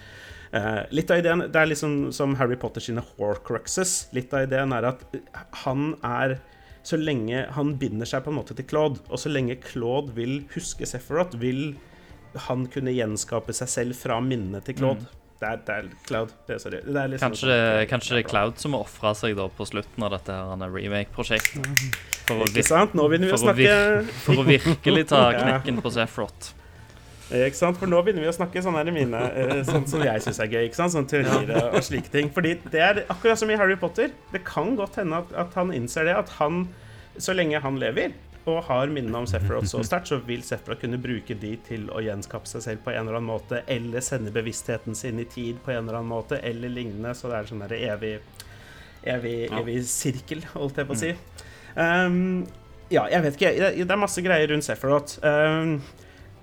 [0.51, 4.07] eh, Litt av ideen Det er liksom som Harry Potter sine Horcruxes.
[4.17, 5.05] Litt av ideen er at
[5.65, 6.39] han er
[6.85, 10.43] så lenge han binder seg på en måte til Claude, og så lenge Claude vil
[10.53, 11.75] huske Sephiroth, vil
[12.47, 15.07] han kunne gjenskape seg selv fra minnet til Claude.
[15.39, 16.29] Det, er, det er Cloud.
[16.47, 16.75] Det er.
[16.85, 19.65] Det er liksom Kanskje, det- kanskje det er Cloud som må ofre seg da på
[19.67, 21.67] slutten av dette her er remake-prosjektet.
[22.25, 22.63] For, å vir-
[23.33, 26.53] for, å vir for å virkelig ta knekken på Sephiroth.
[27.31, 27.77] Ikke sant?
[27.81, 30.47] For nå begynner vi å snakke sånn her mine eh, Sånn som jeg syns er
[30.51, 30.65] gøy.
[30.67, 30.93] ikke sant?
[30.93, 32.29] Sånn teorier og- og slike ting.
[32.29, 34.11] Fordi det er akkurat som i Harry Potter.
[34.31, 36.15] Det kan godt hende at, at han innser det.
[36.15, 36.67] At han,
[37.17, 38.13] så lenge han lever
[38.45, 41.97] og har minnene om Sephiroth så sterkt, så vil Sephiroth kunne bruke de til å
[42.05, 45.71] gjenskape seg selv på en eller annen måte, eller sende bevisstheten sin i tid på
[45.73, 47.15] en eller annen måte, eller lignende.
[47.17, 48.19] Så det er sånn der evig,
[49.03, 51.09] evig, evig sirkel, holdt jeg på å si.
[51.75, 52.45] Um,
[52.93, 53.53] ja, jeg vet ikke.
[53.81, 55.17] Det er masse greier rundt Sephiroth.
[55.25, 55.79] Um,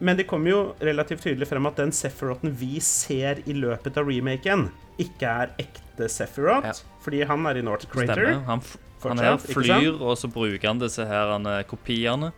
[0.02, 4.08] men det kommer jo relativt tydelig frem at den Sephiroten vi ser i løpet av
[4.10, 4.66] remaken,
[5.00, 6.74] ikke er ekte Sephirot, Ja.
[7.02, 8.14] Fordi han er i North Crater.
[8.14, 8.44] Stemmer.
[8.46, 12.32] Han, f han her Fortsatt, flyr, og så bruker han disse her eh, kopiene.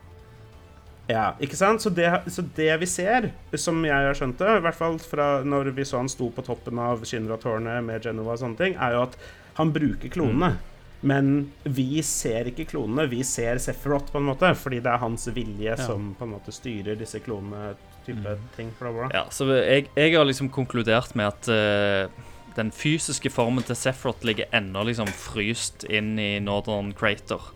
[1.09, 1.83] Ja, ikke sant?
[1.85, 3.29] Så det, så det vi ser,
[3.61, 6.44] som jeg har skjønt det, i hvert fall fra når vi så han sto på
[6.46, 9.18] toppen av Shinra-tårnet med Genova og sånne ting, er jo at
[9.59, 10.55] han bruker klonene.
[10.57, 10.70] Mm.
[11.04, 15.26] Men vi ser ikke klonene, vi ser Sephiroth, på en måte, fordi det er hans
[15.36, 17.74] vilje som på en måte styrer disse klonene
[18.06, 18.70] type ting.
[18.78, 19.08] Bla, bla.
[19.12, 22.22] Ja, så jeg, jeg har liksom konkludert med at uh,
[22.56, 27.50] den fysiske formen til Sephiroth ligger ennå liksom fryst inn i Northern Crater.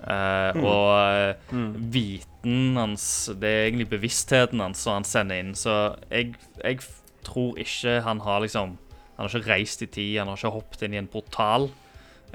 [0.00, 0.64] Uh, Mm.
[0.64, 1.74] Og uh, Mm.
[1.92, 5.52] viten hans Det er egentlig bevisstheten hans som han sender inn.
[5.54, 5.74] Så
[6.10, 6.78] jeg, jeg
[7.26, 8.78] tror ikke han har liksom
[9.18, 11.68] Han har ikke reist i tid, han har ikke hoppet inn i en portal.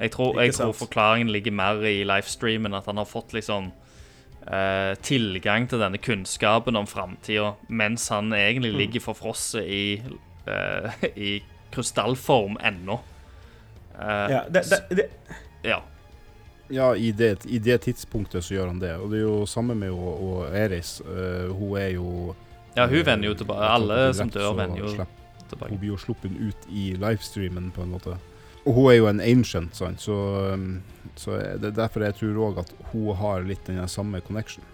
[0.00, 3.70] Jeg tror, jeg tror forklaringen ligger mer i livestreamen, at han har fått liksom
[4.46, 8.78] eh, tilgang til denne kunnskapen om framtida, mens han egentlig Mm.
[8.78, 10.02] ligger forfrosset i,
[10.46, 13.00] eh, i krystallform ennå.
[14.00, 15.06] Eh, Ja, det, det, det,
[15.64, 15.80] ja.
[16.68, 18.96] Ja, i det, i det tidspunktet så gjør han det.
[18.98, 21.00] Og det er jo samme med og, og Eris.
[21.50, 22.34] Hun er jo
[22.76, 23.68] ja, hun vender jo tilbake.
[23.70, 24.88] Alle som dør, vender jo
[25.48, 25.70] tilbake.
[25.70, 28.16] Hun blir jo sluppet ut i livestreamen, på en måte.
[28.66, 30.00] Og hun er jo en ancient, sant?
[30.02, 30.14] så,
[30.52, 30.82] um,
[31.14, 34.64] så det er derfor jeg tror òg at hun har litt den samme connection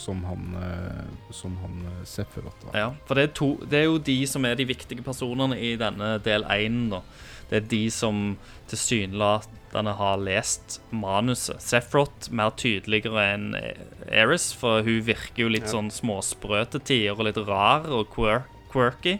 [0.00, 2.76] som han, eh, som han eh, Sephiroth har.
[2.78, 5.74] Ja, for det er, to, det er jo de som er de viktige personene i
[5.80, 6.78] denne del 1.
[6.94, 7.02] Da.
[7.50, 8.22] Det er de som
[8.70, 11.60] tilsynelatende har lest manuset.
[11.62, 13.50] Sephiroth mer tydeligere enn
[14.08, 15.74] Eris, for hun virker jo litt Ja.
[15.76, 18.08] sånn småsprø til tider og litt rar og
[18.72, 19.18] quirky.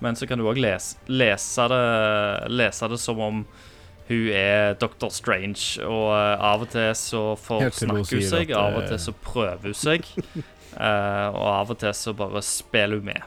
[0.00, 1.64] Men så kan du òg lese, lese,
[2.48, 3.46] lese det som om
[4.08, 5.10] hun er Dr.
[5.12, 9.16] Strange, og eh, av og til så forsnakker hun seg, av og eh, til så
[9.24, 10.08] prøver hun seg.
[10.78, 13.22] Eh, og av og til så bare spiller hun med.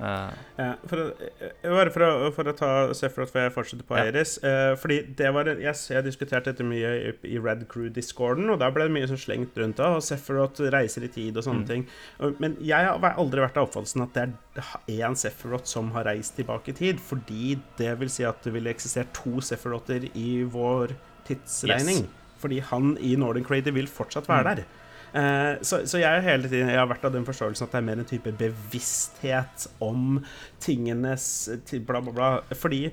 [0.00, 1.06] Eh, Ja, for, å,
[1.40, 4.04] eh, bare for, å, for å ta Sephiroth før jeg fortsetter på Ja.
[4.10, 4.38] Iris.
[4.44, 8.70] Eh, fordi det var yes, jeg, diskuterte dette mye i, i Red Crew-discorden, og da
[8.70, 9.84] ble det mye sånn slengt rundt det.
[9.86, 11.66] Og Sephiroth reiser i tid og sånne Mm.
[11.66, 11.86] ting.
[12.40, 16.36] Men jeg har aldri vært av oppfattelsen at det er én Sephiroth som har reist
[16.36, 20.96] tilbake i tid, fordi det vil si at det ville eksistert to Sefroter i vår
[21.28, 22.04] tidsregning.
[22.04, 22.16] Yes.
[22.40, 24.56] Fordi han i Northern Crater vil fortsatt være Mm.
[24.56, 24.64] der.
[25.12, 27.80] Eh, så, så jeg, er hele tiden, jeg har vært av den forståelsen at det
[27.80, 30.20] er mer en type bevissthet om
[30.62, 31.26] tingenes
[31.88, 32.30] bla, bla, bla.
[32.54, 32.88] Fordi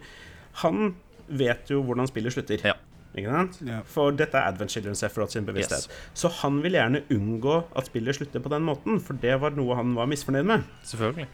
[0.64, 0.96] han
[1.28, 2.64] vet jo hvordan spillet slutter.
[2.66, 2.78] Ja.
[3.18, 3.58] Ikke sant?
[3.66, 3.82] Ja.
[3.90, 5.88] For dette er Advent Children Sephiroth sin bevissthet.
[6.18, 9.78] Så han vil gjerne unngå at spillet slutter på den måten, for det var noe
[9.78, 10.68] han var misfornøyd med.
[10.86, 11.28] Selvfølgelig.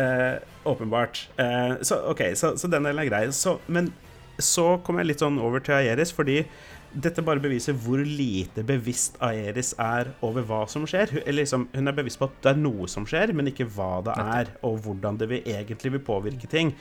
[0.00, 0.36] Eh,
[0.68, 1.24] åpenbart.
[1.40, 3.22] Eh, så OK, så, så den delen er grei.
[3.36, 3.92] Så, men
[4.40, 6.42] så kommer jeg litt sånn over til Aeris, fordi
[6.92, 11.10] dette bare beviser hvor lite bevisst Aeris er over hva som skjer.
[11.14, 14.02] Hun, liksom, hun er bevisst på at det er noe som skjer, men ikke hva
[14.06, 16.72] det er, og hvordan det vil, egentlig vil påvirke ting.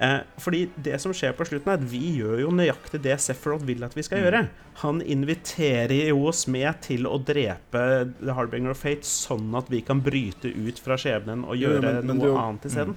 [0.00, 3.66] Eh, fordi det som skjer på slutten, er at vi gjør jo nøyaktig det Sephiroth
[3.66, 4.44] vil at vi skal gjøre.
[4.84, 7.82] Han inviterer jo oss med til å drepe
[8.20, 11.82] The Harbinger of Fate, sånn at vi kan bryte ut fra skjebnen og Jo, gjøre
[11.82, 12.96] men- men noe jo- annet isteden.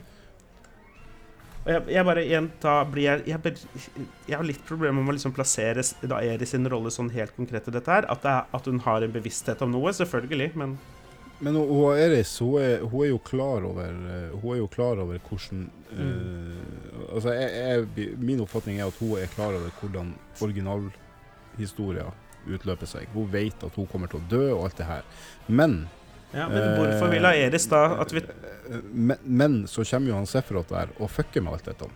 [1.61, 3.51] Og jeg, jeg bare igjen, da blir jeg jeg,
[4.25, 7.69] jeg har litt problemer med å liksom plassere da Eri sin rolle sånn helt konkret
[7.69, 8.07] i dette her.
[8.09, 10.79] At, det er, at hun har en bevissthet om noe, selvfølgelig, men
[11.41, 14.67] Men hun, hun Eris, hun er, hun er jo klar over eh, Hun er jo
[14.69, 19.71] klar over hvordan eh, Altså, jeg, jeg, min oppfatning er at hun er klar over
[19.79, 22.11] hvordan originalhistoria
[22.47, 23.09] utløper seg.
[23.13, 25.03] Hun vet at hun kommer til å dø og alt det her.
[25.47, 25.83] Men
[26.33, 28.23] ja, Men hvorfor vil Aeris da at vi
[28.71, 31.89] Eh, men, men så kommer jo han Sefrot der og fucker med alt dette.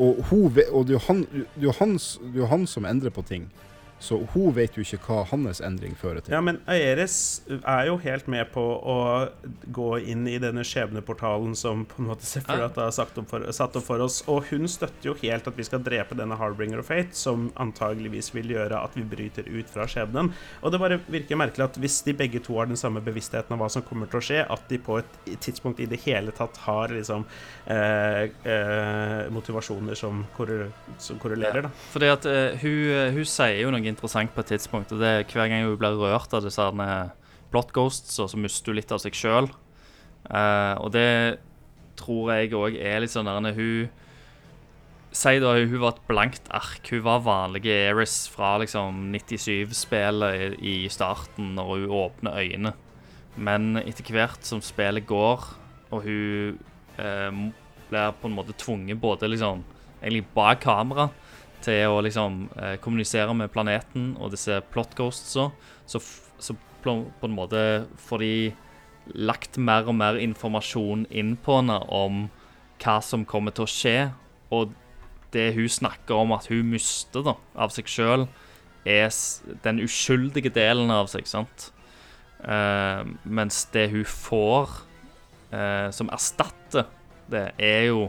[0.00, 1.98] Og, hun, og det, er han,
[2.36, 3.50] jo han som endrer på ting.
[4.00, 6.32] Så hun vet jo ikke hva hans endring fører til.
[6.32, 8.96] Ja, men Aeris er jo helt med på å
[9.68, 13.76] gå inn i denne skjebneportalen som på en måte Seferat har sagt opp for, satt
[13.76, 16.88] opp for oss, og hun støtter jo helt at vi skal drepe denne Harbringer of
[16.88, 20.32] Fate, som antageligvis vil gjøre at vi bryter ut fra skjebnen.
[20.64, 23.60] Og det bare virker merkelig at hvis de begge to har den samme bevisstheten av
[23.60, 26.56] hva som kommer til å skje, at de på et tidspunkt i det hele tatt
[26.64, 27.26] har liksom
[27.68, 31.74] eh, eh, motivasjoner som, korre, som korrelerer, da.
[31.92, 35.10] Fordi at eh, hun, eh, hun sier jo noe interessant på et tidspunkt, og det
[35.10, 36.66] er hver gang hun blir rørt av disse
[37.50, 39.50] blot ghosts, og så mister hun litt av seg sjøl.
[40.30, 41.40] og det
[42.00, 43.90] tror jeg òg er litt sånn der Hun
[45.10, 46.86] sier da hun var et blankt ark.
[46.86, 52.74] Hun var vanlige Eris fra liksom 97-spillet i, i starten, når hun åpner øynene.
[53.36, 55.48] Men etter hvert som spillet går,
[55.90, 56.60] og hun
[56.98, 57.42] eh,
[57.90, 59.64] blir på en måte tvunget både liksom
[60.00, 61.10] egentlig bak kamera
[61.64, 65.50] til å liksom eh, kommunisere med planeten og disse plot ghostsa,
[65.86, 66.02] så,
[66.40, 67.62] så på en måte
[68.00, 68.34] får de
[69.16, 72.28] lagt mer og mer informasjon inn på henne om
[72.80, 73.96] hva som kommer til å skje,
[74.54, 74.72] og
[75.34, 78.26] det hun snakker om at hun mister da, av seg sjøl,
[78.88, 79.10] er
[79.64, 81.68] den uskyldige delen av seg, sant?
[82.40, 84.72] Eh, mens det hun får
[85.52, 86.88] eh, som erstatter
[87.30, 88.08] det, er jo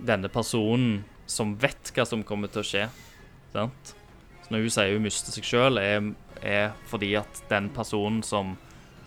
[0.00, 2.84] denne personen som vet hva som kommer til å skje.
[3.54, 3.94] Sant?
[4.44, 6.10] Så når hun sier hun mister seg sjøl, er,
[6.42, 8.56] er fordi at den personen som,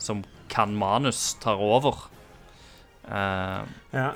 [0.01, 2.05] som kan manus, tar over.
[3.09, 4.11] Ja,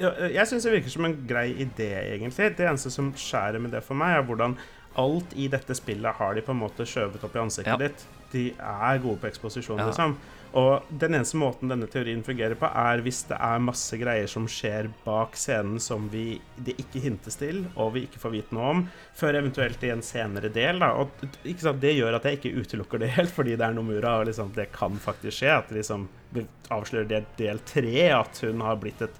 [0.00, 2.52] ja, jeg syns det virker som en grei idé, egentlig.
[2.58, 4.56] Det eneste som skjærer med det for meg, er hvordan
[5.00, 7.76] alt i dette spillet har de på en måte skjøvet opp i ansiktet Ja.
[7.80, 8.06] ditt.
[8.32, 9.86] De er gode på eksposisjon, Ja.
[9.90, 10.16] liksom.
[10.58, 14.44] Og den eneste måten denne teorien fungerer på, er hvis det er masse greier som
[14.50, 18.66] skjer bak scenen som vi, det ikke hintes til, og vi ikke får vite noe
[18.74, 18.82] om,
[19.16, 20.82] før eventuelt i en senere del.
[20.82, 20.90] Da.
[21.00, 24.18] Og ikke sant, Det gjør at jeg ikke utelukker det helt, fordi det er Nomura,
[24.20, 25.54] og liksom, det kan faktisk skje.
[25.56, 26.08] At det liksom
[26.72, 29.16] avslører det del tre, at hun har blitt et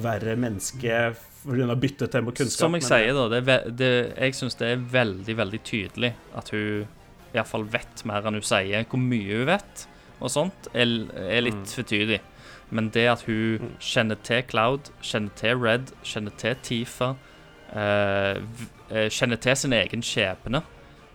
[0.00, 2.60] verre menneske fordi hun har byttet tempo kunnskap.
[2.66, 6.10] som jeg men- sier, da, det, er det, jeg syns det er veldig, veldig tydelig
[6.36, 6.86] at hun
[7.32, 8.84] iallfall vet mer enn hun sier.
[8.84, 9.86] Hvor mye hun vet
[10.20, 12.20] og sånt, er, er litt tvetydig.
[12.70, 13.70] Men det at hun Mm.
[13.80, 17.14] kjenner til Cloud, kjenner til Red, kjenner til Tifa,
[17.74, 18.36] eh,
[19.10, 20.62] kjenner til sin egen skjebne,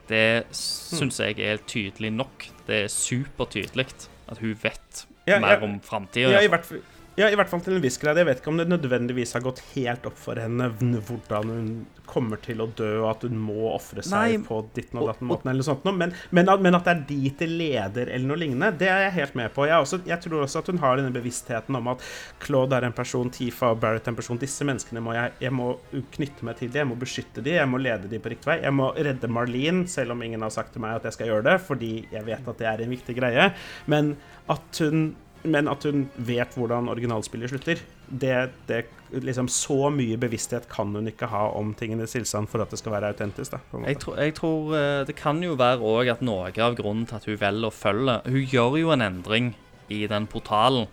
[0.10, 2.46] det syns jeg er tydelig nok.
[2.68, 3.88] Det er supertydelig
[4.30, 5.64] at hun vet Ja, mer ja.
[5.66, 6.30] om framtida.
[6.36, 6.82] Ja, i hvert fall.
[7.16, 8.18] Ja, i hvert fall til en viss grad.
[8.20, 11.70] Jeg vet ikke om det nødvendigvis har gått helt opp for henne hvordan hun
[12.06, 15.30] kommer til å dø, og at hun må ofre seg Nei, på ditten og datten
[15.30, 15.88] måten, eller noe sånt.
[15.88, 19.06] Men, men, at, men at det er dit det leder, eller noe lignende, det er
[19.08, 19.66] jeg helt med på.
[19.70, 22.06] Jeg, også, jeg tror også at hun har denne bevisstheten om at
[22.44, 24.42] Claude er en person, Tifa og Barrett er en person.
[24.42, 25.72] Disse menneskene må jeg, jeg må
[26.18, 28.62] knytte meg til dem, jeg må beskytte dem, jeg må lede dem på riktig vei.
[28.68, 31.48] Jeg må redde Marlene, selv om ingen har sagt til meg at jeg skal gjøre
[31.48, 33.54] det, fordi jeg vet at det er en viktig greie.
[33.92, 34.18] Men
[34.52, 35.14] at hun
[35.46, 37.82] men at hun vet hvordan originalspillet slutter.
[38.06, 38.36] Det,
[38.70, 38.84] det,
[39.24, 42.94] liksom, så mye bevissthet kan hun ikke ha om tingenes tilstand for at det skal
[42.96, 43.56] være autentisk.
[43.56, 43.82] Da.
[43.88, 47.20] Jeg, tror- jeg tror eh, det kan jo være òg at noe av grunnen til
[47.20, 49.54] at hun velger å følge Hun gjør jo en endring
[49.90, 50.88] i den portalen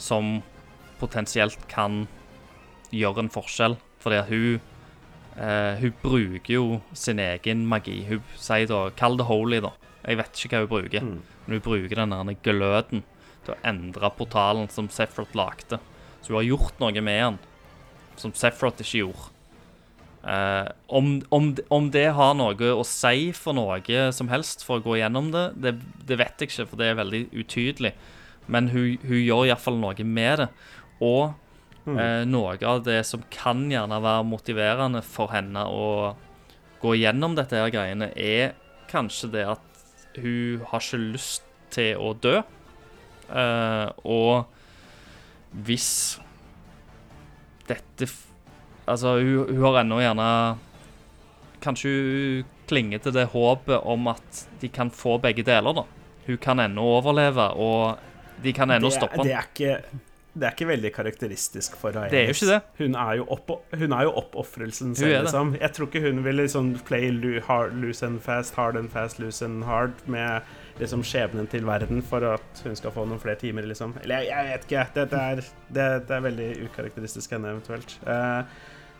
[0.00, 0.40] som
[1.00, 2.06] potensielt kan
[2.92, 3.76] gjøre en forskjell.
[4.00, 4.60] Fordi at hun
[5.36, 8.02] eh, Hun bruker jo sin egen magi.
[8.08, 9.72] Hun sier da Kall det holy, da.
[10.06, 11.04] Jeg vet ikke hva hun bruker.
[11.04, 11.18] Mm.
[11.46, 13.04] Men hun bruker den gløden
[13.50, 15.80] til å endre portalen som Sephiroth lagde.
[16.20, 17.38] Så hun har gjort noe med den
[18.20, 19.28] som Sephiroth ikke gjorde.
[20.20, 24.84] Uh, om, om, om det har noe å si for noe som helst for å
[24.84, 25.72] gå gjennom det, det,
[26.04, 27.94] det vet jeg ikke, for det er veldig utydelig.
[28.50, 30.50] Men hun, hun gjør iallfall noe med det.
[31.00, 31.32] Og
[31.86, 31.96] Mm.
[31.96, 36.12] uh, noe av det som kan gjerne være motiverende for henne å
[36.82, 38.52] gå gjennom dette her greiene, er
[38.90, 42.40] kanskje det at hun har ikke lyst til å dø.
[43.30, 44.44] Eh, og
[45.66, 46.18] hvis
[47.68, 48.08] dette
[48.90, 50.26] Altså, hun, hun har ennå gjerne
[51.62, 55.82] Kanskje hun klinger til det håpet om at de kan få begge deler, da.
[56.26, 57.98] Hun kan ennå overleve, og
[58.44, 59.42] de kan ennå det, stoppe det henne.
[59.50, 62.06] ikke det er ikke veldig karakteristisk for henne.
[62.12, 62.60] Det er jo ikke det.
[62.78, 65.56] Hun er jo, opp, hun er jo oppofrelsen selv, liksom.
[65.58, 69.18] Jeg tror ikke hun vil liksom play lo, hard, loose and fast, hard and fast,
[69.18, 70.46] loose and hard med
[70.80, 73.94] liksom skjebnen til verden for at hun skal få noen flere timer, liksom.
[74.02, 74.84] Eller jeg, jeg vet ikke.
[74.96, 77.96] Det, det, er, det, det er veldig ukarakteristisk henne, eventuelt.
[78.06, 78.44] Uh,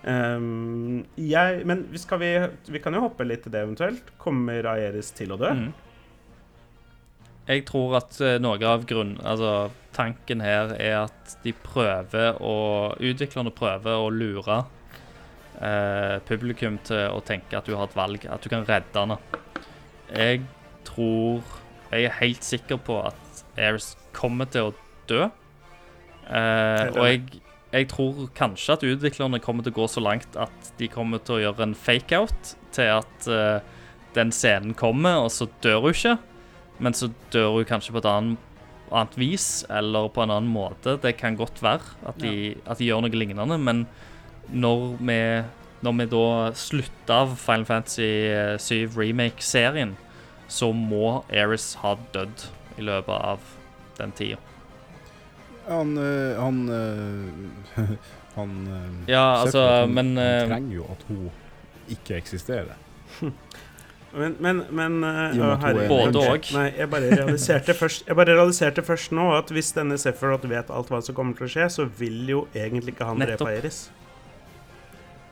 [0.05, 2.33] um, jeg, men skal vi,
[2.71, 4.12] vi kan jo hoppe litt til det, eventuelt.
[4.21, 5.55] Kommer Aeris til å dø?
[5.57, 5.71] Mm.
[7.51, 12.59] Jeg tror at eh, noe av grunnen altså, tanken her er at de prøver å
[12.95, 14.61] Utviklerne prøver å lure
[15.59, 19.19] uh, publikum til å tenke at du har et valg, at du kan redde henne.
[20.11, 20.45] Jeg
[20.87, 21.43] tror
[21.90, 24.74] Jeg er helt sikker på at Ares kommer til å
[25.11, 25.26] dø.
[26.31, 27.40] Eh, og jeg,
[27.72, 31.38] jeg tror kanskje at utviklerne kommer til å gå så langt at de kommer til
[31.38, 33.59] å gjøre en fake-out til at eh,
[34.14, 36.16] den scenen kommer, og så dør hun ikke.
[36.81, 38.46] Men så dør hun kanskje på et annet,
[38.90, 40.96] annet vis, eller på en annen måte.
[41.03, 43.85] Det kan godt være at de, at de gjør noe lignende, men
[44.50, 45.18] når vi,
[45.87, 46.26] når vi da
[46.59, 48.09] slutter av Final Fantasy
[48.59, 49.94] 7 Remake-serien,
[50.51, 52.47] så må Eris ha dødd
[52.79, 53.45] i løpet av
[54.01, 54.41] den tida.
[55.71, 57.87] Han øh, Han øh,
[58.39, 61.31] Han øh, Ja, altså, han, men han eh, trenger jo at hun
[61.91, 62.75] ikke eksisterer.
[64.11, 66.49] Men, men, men uh, er en Både òg.
[66.51, 70.73] Nei, jeg bare realiserte først Jeg bare realiserte først nå at hvis denne Sephiroth vet
[70.75, 73.47] alt hva som kommer til å skje, så vil jo egentlig ikke han Nettopp.
[73.47, 73.79] drepe Iris.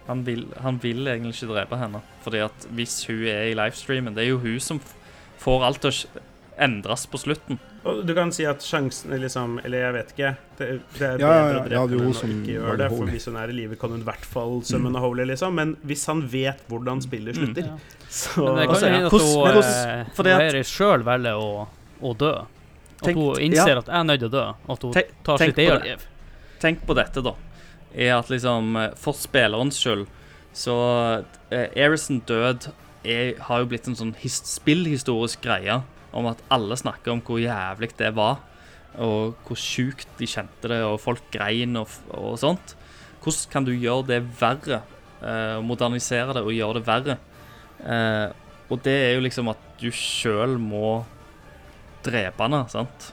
[0.07, 2.05] Han vil, han vil egentlig ikke drepe henne.
[2.23, 4.81] Fordi at hvis hun er i livestreamen Det er jo hun som
[5.39, 6.25] får alt til å
[6.59, 7.59] endres på slutten.
[7.87, 10.31] Og du kan si at sjansen er liksom Eller jeg vet ikke.
[10.59, 10.67] Det,
[10.99, 12.77] det er Ja, bedre ja, å ja, drepe er henne hun enn å ikke gjøre
[12.81, 12.89] det.
[12.91, 15.55] For hvis hun er i live, kan hun i hvert fall summon Holy, liksom.
[15.55, 17.47] Men hvis han vet hvordan spillet Mm.
[17.55, 17.77] slutter, Ja.
[18.11, 21.69] så Men det kan Altså, jo hende at hun, hvordan- eh, sjøl velger å,
[22.03, 22.33] å dø.
[22.39, 23.79] At Tenk- hun innser ja.
[23.79, 24.47] at jeg er nødt til å dø.
[24.69, 26.07] At hun Tenk- tar sitt eget liv.
[26.61, 27.35] Tenk på dette, da.
[27.95, 30.07] Er at liksom eh, For spillerens skyld
[30.53, 32.73] så eh, Erison død
[33.05, 35.83] er, har jo blitt en sånn his spillhistorisk greie
[36.13, 38.39] om at alle snakker om hvor jævlig det var,
[38.99, 42.75] og hvor sjukt de kjente det, og folk grein og, og sånt.
[43.23, 44.81] Hvordan kan du gjøre det verre?
[45.21, 47.19] Eh, modernisere det og gjøre det verre?
[47.85, 48.33] Eh,
[48.71, 51.05] og det er jo liksom at du sjøl må
[52.07, 53.13] drepe henne, sant?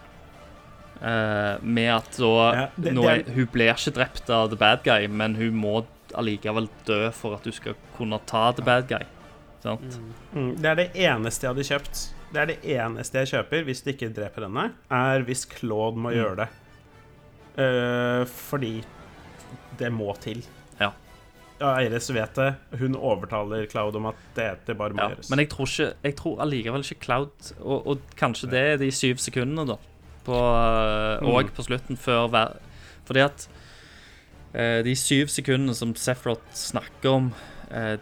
[1.02, 4.84] Eh, med at så Ja, det- det er- Hun blir ikke drept av the bad
[4.84, 9.04] guy, men hun må allikevel dø for at du skal kunne ta the bad guy.
[9.65, 9.97] Sant?
[10.36, 12.04] Mm, Det er det eneste jeg hadde kjøpt.
[12.36, 16.12] Det er det eneste jeg kjøper hvis de ikke dreper henne, er hvis Claude må
[16.12, 16.17] Mm.
[16.19, 16.47] gjøre det.
[17.56, 18.73] Uh, fordi
[19.80, 20.41] det må til.
[20.80, 20.89] Ja.
[21.62, 22.49] Ja, Eiris vet det.
[22.82, 25.30] Hun overtaler Cloud om at det, det bare må Ja, gjøres.
[25.32, 28.89] men jeg tror, ikke, jeg tror allikevel ikke Cloud Og, og kanskje det er de
[28.91, 29.78] syv sekundene, da.
[30.25, 30.36] På,
[31.21, 31.28] Mm.
[31.32, 32.58] Og på slutten før hver
[33.06, 33.47] Fordi at
[34.54, 37.32] eh, de syv sekundene som Sephiroth snakker om,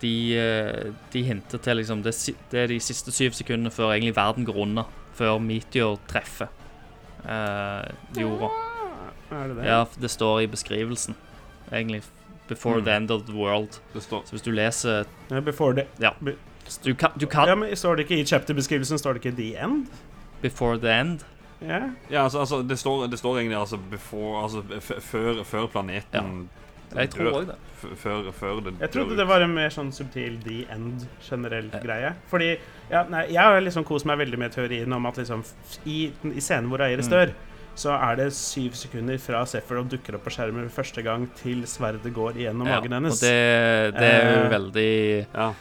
[0.01, 2.13] de, eh, de hinter til liksom det,
[2.51, 4.83] det er de siste syv sekundene før egentlig verden går unna.
[5.13, 6.47] Før Meteor treffer
[7.25, 8.49] eh, jorda.
[9.31, 9.65] Er det det?
[9.65, 11.15] Ja, det står i beskrivelsen.
[11.71, 12.01] Egentlig.
[12.47, 12.85] Before Mm.
[12.85, 13.79] the end of the world.
[13.93, 15.85] Det står Så hvis du leser Ja, Before the
[16.83, 19.55] Du kan, du kan Ja, men Står det ikke i chapter-beskrivelsen Står det ikke 'the
[19.63, 19.87] end'?
[20.41, 21.19] Before the end.
[21.63, 21.89] Yeah.
[22.11, 26.49] Ja, altså, altså det, står, det står egentlig altså before Altså f før, før planeten
[26.95, 27.55] Jeg tror òg det.
[27.83, 31.79] Før, før det Jeg trodde det var en mer sånn subtil the end generell Ja.
[31.79, 32.13] greie.
[32.31, 32.57] Fordi
[32.91, 35.43] ja, nei, Jeg har liksom kost meg veldig med teorien om at liksom
[35.85, 37.11] i, i scenen hvor Eiris Mm.
[37.11, 37.33] dør,
[37.75, 42.13] så er det syv sekunder fra Sephiroth dukker opp på skjermen første gang til sverdet
[42.13, 43.19] går gjennom Ja, magen og hennes.
[43.19, 44.49] det, det er jo Eh.
[44.59, 45.53] veldig Ja.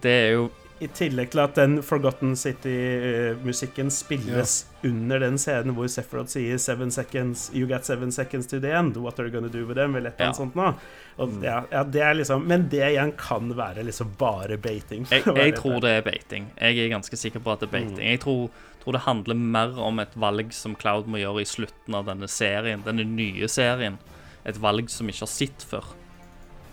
[0.00, 0.50] Det er jo
[0.80, 6.92] I tillegg til at den Forgotten City-musikken spilles under den scenen hvor Sephiroth sier seven
[6.94, 8.96] seconds, You got seven seconds to the end.
[9.02, 9.96] What are you gonna do with them?
[9.96, 10.74] Eller et eller annet sånt noe.
[11.18, 11.42] Og, Mm.
[11.42, 15.04] ja, ja, det er liksom Men det igjen kan være liksom bare baiting.
[15.10, 16.50] Jeg, jeg tror det er beiting.
[16.60, 17.98] Jeg er ganske sikker på at det er beiting.
[17.98, 18.10] Mm.
[18.12, 18.48] Jeg tror,
[18.84, 22.28] tror det handler mer om et valg som Cloud må gjøre i slutten av denne
[22.28, 23.98] serien, denne nye serien.
[24.46, 25.84] Et valg som vi ikke har sett før.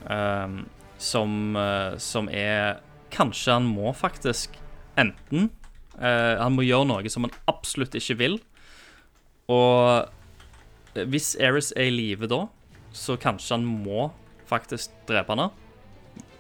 [0.07, 0.65] Um,
[1.01, 2.77] som, eh, som er
[3.15, 4.57] Kanskje han må faktisk
[4.99, 5.49] enten
[5.99, 8.37] eh, Han må gjøre noe som han absolutt ikke vil.
[9.51, 10.11] Og
[11.11, 12.45] hvis Eris er i live da,
[12.95, 14.09] så kanskje han må
[14.47, 15.49] faktisk drepe henne.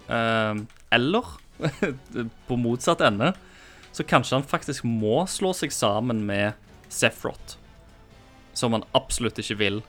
[0.07, 0.63] Eh,
[0.95, 1.35] eller
[2.47, 3.33] på motsatt ende,
[3.95, 6.55] så kanskje han faktisk må slå seg sammen med
[6.91, 7.57] Sefrot.
[8.55, 9.81] Som han absolutt ikke vil,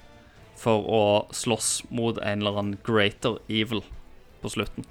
[0.57, 1.03] for å
[1.37, 3.82] slåss mot en eller annen greater evil
[4.43, 4.87] på slutten.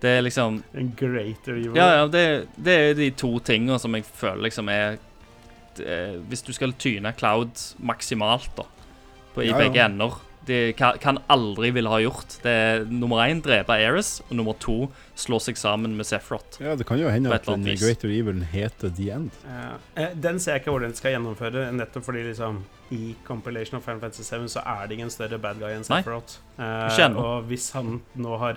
[0.00, 1.76] Det er liksom En greater evil.
[1.76, 2.24] Ja, ja, det,
[2.56, 4.98] det er de to tingene som jeg føler liksom er
[5.78, 8.64] er Hvis du skal tyne Cloud maksimalt, da,
[9.34, 9.58] på, i Ja, ja.
[9.62, 10.16] begge ender
[10.48, 12.38] Det kan, aldri ville ha gjort.
[12.42, 14.88] Det er nummer én drepe Eris, og nummer to
[15.18, 16.58] slå seg sammen med Sefrot.
[16.62, 17.66] Ja, det kan jo hende at den.
[17.68, 19.38] Greater Evil heter The End.
[19.44, 19.76] Ja.
[19.94, 23.84] Eh, Den ser jeg ikke hvordan de skal gjennomføre, nettopp fordi liksom i compilation of
[23.84, 25.84] Final Fantasy 7 så er det ingen større bad guy enn.
[25.84, 26.38] Sephiroth.
[26.58, 28.56] Eh, og hvis han nå har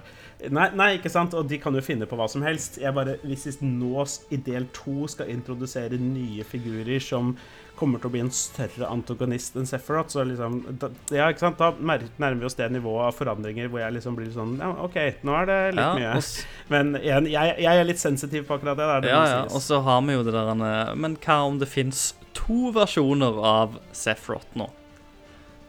[0.50, 1.36] nei, nei, ikke sant?
[1.38, 2.80] Og de kan jo finne på hva som helst.
[2.82, 7.36] Jeg bare, Hvis de nå i del to skal introdusere nye figurer som
[7.82, 11.62] kommer til å bli en større antagonist enn Sephiroth, så liksom da, Ja, ikke sant?
[11.62, 14.98] Da nærmer vi oss det nivået av forandringer hvor jeg liksom blir sånn Ja, OK,
[15.28, 16.16] nå er det litt Ja, mye.
[16.22, 18.90] Også, Men igjen, jeg, jeg er litt sensitiv på akkurat det.
[18.94, 20.54] der, det ja, ja, og så har vi jo det der
[20.96, 24.70] Men hva om det fins to versjoner av Sephiroth nå?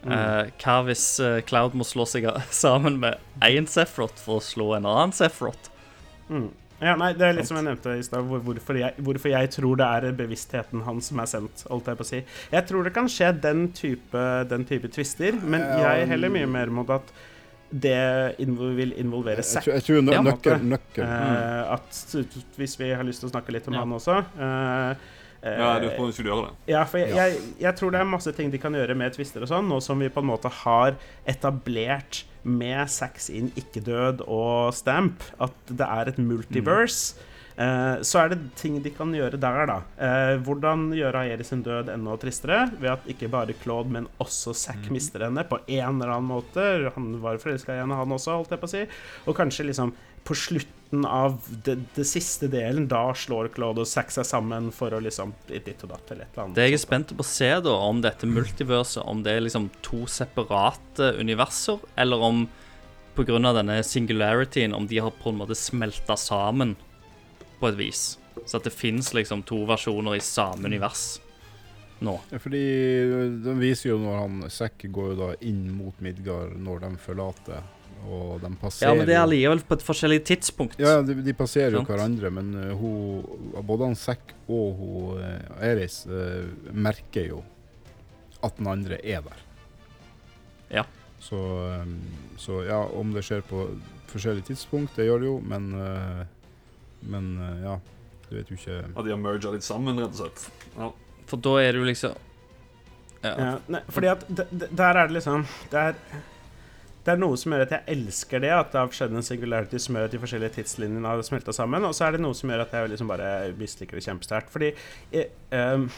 [0.02, 0.12] Mm.
[0.12, 2.26] Uh, hva hvis eh, Cloud må slå seg
[2.62, 5.70] sammen med én Sefrot for å slå en annen Sefrot?
[6.26, 6.50] Mm.
[6.82, 9.86] Ja, nei, Det er litt som jeg nevnte i stad, hvorfor, hvorfor jeg tror det
[9.86, 11.62] er bevisstheten hans som er sendt.
[11.70, 12.22] holdt Jeg på å si.
[12.52, 16.66] Jeg tror det kan skje den type, den type twister, men jeg heller mye mer
[16.74, 17.12] mot at
[17.72, 18.36] det
[18.76, 19.64] vil involvere Jeg, Zack.
[19.64, 21.04] tror- jeg tror nø nøkkel, nøkkel.
[21.06, 21.88] Eh, at
[22.58, 23.80] Hvis vi har lyst til å snakke litt om Ja.
[23.80, 24.94] han også eh,
[25.42, 26.52] Ja, du får ikke gjøre det.
[26.70, 29.42] ja, for jeg, jeg, jeg tror det er masse ting de kan gjøre med twister
[29.42, 30.94] og sånn, nå som vi på en måte har
[31.26, 37.16] etablert med Sax in ikke-død og Stamp at det er et multiverse.
[37.18, 37.28] Eh,
[38.02, 39.78] så er det ting de kan gjøre der, da.
[40.00, 42.64] Eh, hvordan gjøre Aeris sin død enda tristere?
[42.80, 46.68] Ved at ikke bare Claude, men også Zack mister henne på en eller annen måte.
[46.96, 48.86] Han var forelska i henne, han også, holdt jeg på å si.
[49.26, 54.12] Og kanskje liksom på slutten av det, det siste delen, da slår Claude og Zack
[54.14, 56.58] seg sammen for å liksom ditt og datt eller et eller annet.
[56.58, 59.70] Det jeg er spent på å se, da, om dette multiverset Om det er liksom
[59.82, 62.44] to separate universer, eller om
[63.16, 63.40] pga.
[63.52, 66.76] denne singularityen Om de har på en måte smelta sammen
[67.62, 68.06] på et vis.
[68.44, 71.20] Så at det fins liksom to versjoner i samme univers
[72.02, 72.16] nå.
[72.30, 72.62] Ja, fordi
[73.44, 77.62] den viser jo når han Zack går jo da inn mot Midgard når de forlater,
[78.02, 80.82] og de passerer Ja, men det er allikevel på et forskjellig tidspunkt.
[80.82, 85.62] Ja, de, de passerer jo hverandre, men uh, hun, både han Zack og hun uh,
[85.62, 86.02] Eris
[86.74, 87.42] merker jo
[88.42, 89.42] at den andre er der.
[90.80, 90.86] Ja.
[91.22, 91.38] Så,
[92.42, 93.68] så ja, om det skjer på
[94.10, 96.24] forskjellig tidspunkt, det gjør det jo, men uh,
[97.02, 97.76] Men uh, ja,
[98.28, 100.44] du vet jo ikke At de har merga litt sammen, rett og slett.
[100.76, 100.90] Ja.
[101.30, 102.28] For da er det jo liksom
[103.22, 103.32] Ja.
[103.38, 105.98] Ja, nei, fordi at d d der er det liksom det er,
[107.06, 109.78] det er noe som gjør at jeg elsker det, at det har skjedd en singularity
[109.82, 112.50] som gjør at de forskjellige tidslinjene har smelta sammen, og så er det noe som
[112.50, 113.28] gjør at jeg liksom bare
[113.58, 114.50] misliker det kjempesterkt.
[114.54, 114.72] Fordi
[115.18, 115.88] eh, um,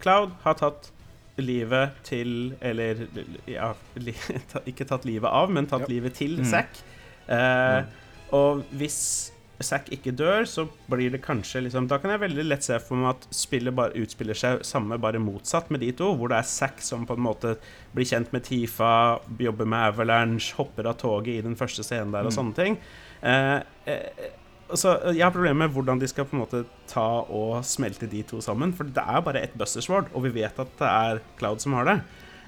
[0.00, 0.90] Cloud har tatt
[1.36, 3.02] livet til Eller
[3.48, 4.14] ja, li,
[4.52, 5.92] ta, ikke tatt livet av, men tatt Ja.
[5.92, 6.48] livet til mm.
[6.48, 6.80] Zack.
[7.28, 7.84] Eh,
[8.36, 9.32] Og hvis
[9.64, 12.96] Zack ikke dør, så blir det kanskje liksom Da kan jeg veldig lett se for
[13.00, 16.10] meg at spillet bare utspiller seg samme, bare motsatt med de to.
[16.16, 17.54] Hvor det er Zack som på en måte
[17.94, 22.26] blir kjent med Tifa, jobber med Avalanche, hopper av toget i den første scenen der
[22.28, 22.36] og Mm.
[22.36, 22.76] sånne ting.
[23.22, 24.30] Eh, eh,
[24.74, 28.22] så Jeg har problemer med hvordan de skal på en måte ta og smelte de
[28.22, 28.74] to sammen.
[28.74, 31.72] For det er bare ett Buster Sword, og vi vet at det er Cloud som
[31.72, 32.00] har det.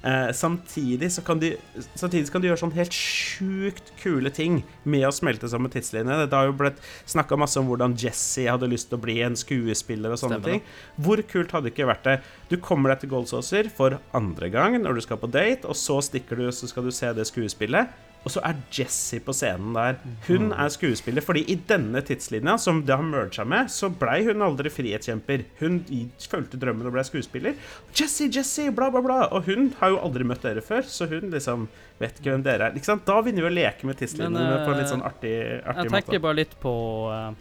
[0.03, 1.57] Eh, samtidig så kan de
[1.95, 6.27] Samtidig kan de gjøre sånn helt sjukt kule ting med å smelte sammen tidslinjene.
[6.29, 6.79] Det har jo blitt
[7.09, 10.59] snakka masse om hvordan Jesse hadde lyst til å bli en skuespiller og sånne Stemmer
[10.59, 10.63] ting.
[10.99, 12.17] Hvor kult hadde det ikke vært det?
[12.51, 15.99] Du kommer deg til Goldsaucer for andre gang når du skal på date, og så
[16.05, 17.91] stikker du, og så skal du se det skuespillet.
[18.27, 19.99] Og så er Jessie på scenen der.
[20.27, 24.43] Hun er skuespiller, fordi i denne tidslinja, som det har merga med, så blei hun
[24.43, 25.45] aldri frihetskjemper.
[25.61, 25.79] Hun
[26.19, 27.55] fulgte drømmen og blei skuespiller.
[27.95, 29.21] Jessie, Jessie, bla, bla, bla.
[29.31, 32.69] Og hun har jo aldri møtt dere før, så hun liksom vet ikke hvem dere
[32.69, 32.77] er.
[32.77, 33.07] Ikke sant?
[33.07, 35.95] Da begynner vi å leke med tidslinjene på en eh, litt sånn artig, artig Jeg
[35.95, 36.75] tenker bare litt på
[37.11, 37.31] uh,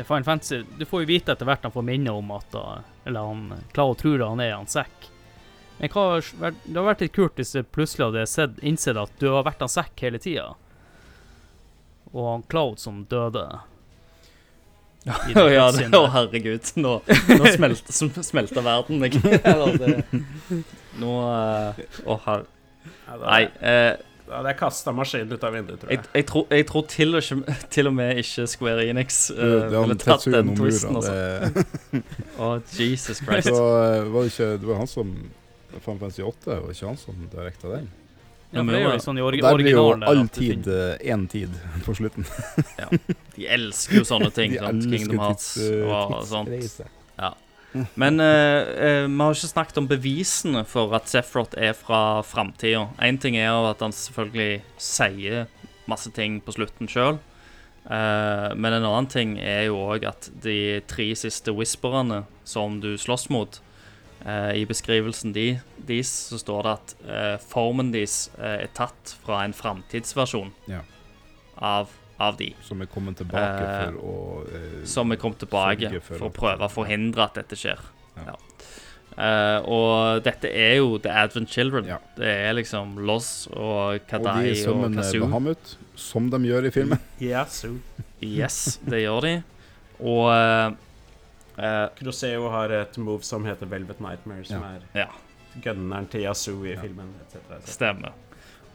[0.00, 0.62] Fine Fantasy.
[0.80, 2.76] Du får jo vite etter hvert han får minne om at uh,
[3.08, 5.11] Eller han Cloud tror han er han Zack.
[5.78, 9.12] Men hva, har det har vært litt kult hvis du plutselig hadde sett, innsett at
[9.18, 10.52] du har vært han Zack hele tida.
[12.12, 13.46] Og han Cloud som døde.
[15.08, 16.68] I ja, det, å herregud.
[16.78, 19.22] Nå, nå smelter, smelter verden ikke?
[19.82, 20.62] Det-
[21.02, 22.44] nå eh, Å, herre
[23.22, 23.42] Nei.
[23.64, 23.94] Eh,
[24.28, 26.10] Da hadde jeg kasta maskinen ut av vinduet, tror Jeg, jeg.
[26.20, 29.50] jeg, tror, jeg tror til og, ikke, til og med ikke Square Enix uh, Det
[29.66, 30.96] er ville tatt den twisten.
[31.00, 31.12] Altså.
[31.16, 32.02] Det,
[32.38, 33.50] Å, Jesus Christ.
[33.50, 35.12] så eh, var det ikke Det var han som
[35.80, 37.90] Final Fantasy 8, var ikke han som direkta den?
[38.52, 41.24] Ja, for det er jo litt sånn i Der blir jo all at tid én
[41.34, 41.54] tid
[41.86, 42.26] på slutten.
[42.82, 42.90] ja.
[43.32, 44.58] De elsker jo sånne ting.
[44.58, 44.84] De sant?
[44.92, 46.82] Kingdom Hearts eh, og sånt.
[47.16, 47.32] Ja.
[47.96, 52.90] Men uh, uh, vi har ikke snakket om bevisene for at Sefrot er fra framtida.
[53.00, 55.46] Én ting er jo at han selvfølgelig sier
[55.88, 57.18] masse ting på slutten sjøl.
[57.82, 63.26] men en annen ting er jo òg at de tre siste whisperne som du slåss
[63.34, 63.58] mot
[64.26, 65.46] eh, I beskrivelsen de,
[65.88, 70.80] deres så står det at uh, formen deres uh, er tatt fra en framtidsversjon Ja.
[71.58, 72.52] av, av de.
[72.62, 74.16] Som er kommet tilbake for å
[74.46, 77.82] eh, Som er kommet tilbake for for å prøve å forhindre at dette skjer.
[78.16, 78.32] Ja.
[78.32, 78.38] Ja.
[79.12, 81.84] Eh, og dette er jo The Advent Children.
[81.90, 81.98] Ja.
[82.16, 85.26] Det er liksom Loss og Og de Kadai og, sømmene Kazoo.
[85.26, 87.02] Bahamut, som de gjør i filmen.
[88.22, 89.34] Yes, det gjør de.
[90.00, 90.30] Og
[91.58, 94.68] eh, eh, Croseo har et move som heter Velvet Nightmare, som Ja.
[94.76, 95.08] er Ja.
[95.60, 96.80] gunneren til Yasu i Ja.
[96.80, 97.14] filmen.
[97.20, 97.74] Et cetera, et cetera.
[97.74, 98.12] Stemmer.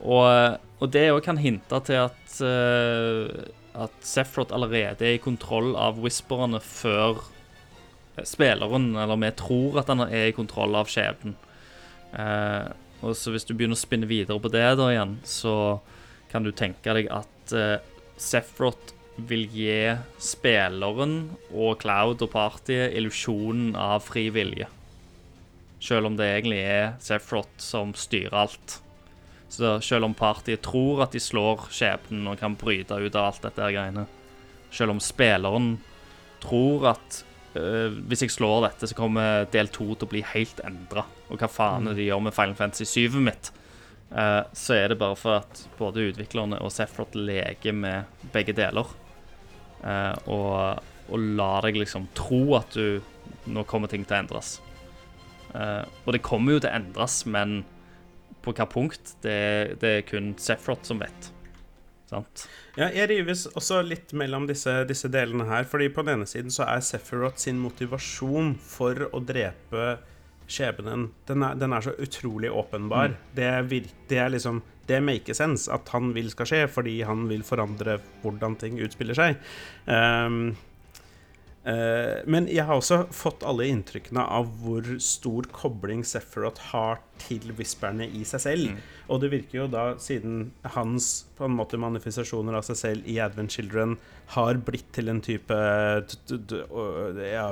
[0.04, 3.48] Og, og det òg kan hinte til at uh,
[3.78, 7.20] At Sephiroth allerede er i kontroll av whisperne før
[8.26, 11.36] spilleren, eller vi tror at han er i kontroll av skjebnen.
[12.18, 12.72] Uh,
[13.06, 15.80] og så hvis du begynner å spinne videre på det da igjen, så
[16.32, 17.78] kan du tenke deg at uh,
[18.18, 24.68] Sephiroth vil gi spilleren og Cloud og partyet illusjonen av fri vilje.
[25.82, 28.78] Selv om det egentlig er Sephiroth som styrer alt.
[29.50, 33.46] Så selv om partiet tror at de slår skjebnen og kan bryte ut av alt
[33.46, 34.04] dette greiene
[34.76, 35.78] Selv om spilleren
[36.44, 37.22] tror at
[37.56, 41.06] øh, hvis jeg slår dette, så kommer del to til å bli helt endra.
[41.32, 43.54] Og hva faen de gjør med Final Fantasy 7 mitt?
[44.08, 48.88] Uh, så er det bare for at både utviklerne og Sephiroth leker med begge deler.
[49.84, 53.14] Eh, og, og lar deg liksom tro at du
[53.48, 54.48] Nå kommer ting til å endres.
[55.56, 57.62] Eh, og det kommer jo til å endres, men
[58.44, 61.30] på hva punkt, det, det er kun Sephiroth som vet.
[62.08, 62.46] Sant?
[62.78, 65.68] Ja, jeg rives også litt mellom disse, disse delene her.
[65.68, 69.98] Fordi på den ene siden så er Sephiroth sin motivasjon for å drepe
[70.48, 73.18] skjebnen Den er, den er så utrolig åpenbar.
[73.36, 77.28] Det, vir, det er liksom Det make sense at han vil skal skje, fordi han
[77.30, 79.42] vil forandre hvordan ting utspiller seg.
[79.86, 80.56] Um,
[81.68, 87.52] uh, men jeg har også fått alle inntrykkene av hvor stor kobling Sephiroth har til
[87.58, 88.70] whisperne i seg selv.
[88.76, 88.82] Mm.
[89.14, 93.20] Og det virker jo da, siden hans på en måte manifestasjoner av seg selv i
[93.24, 93.98] Advent Children
[94.34, 95.56] har blitt til en type
[97.32, 97.48] ja,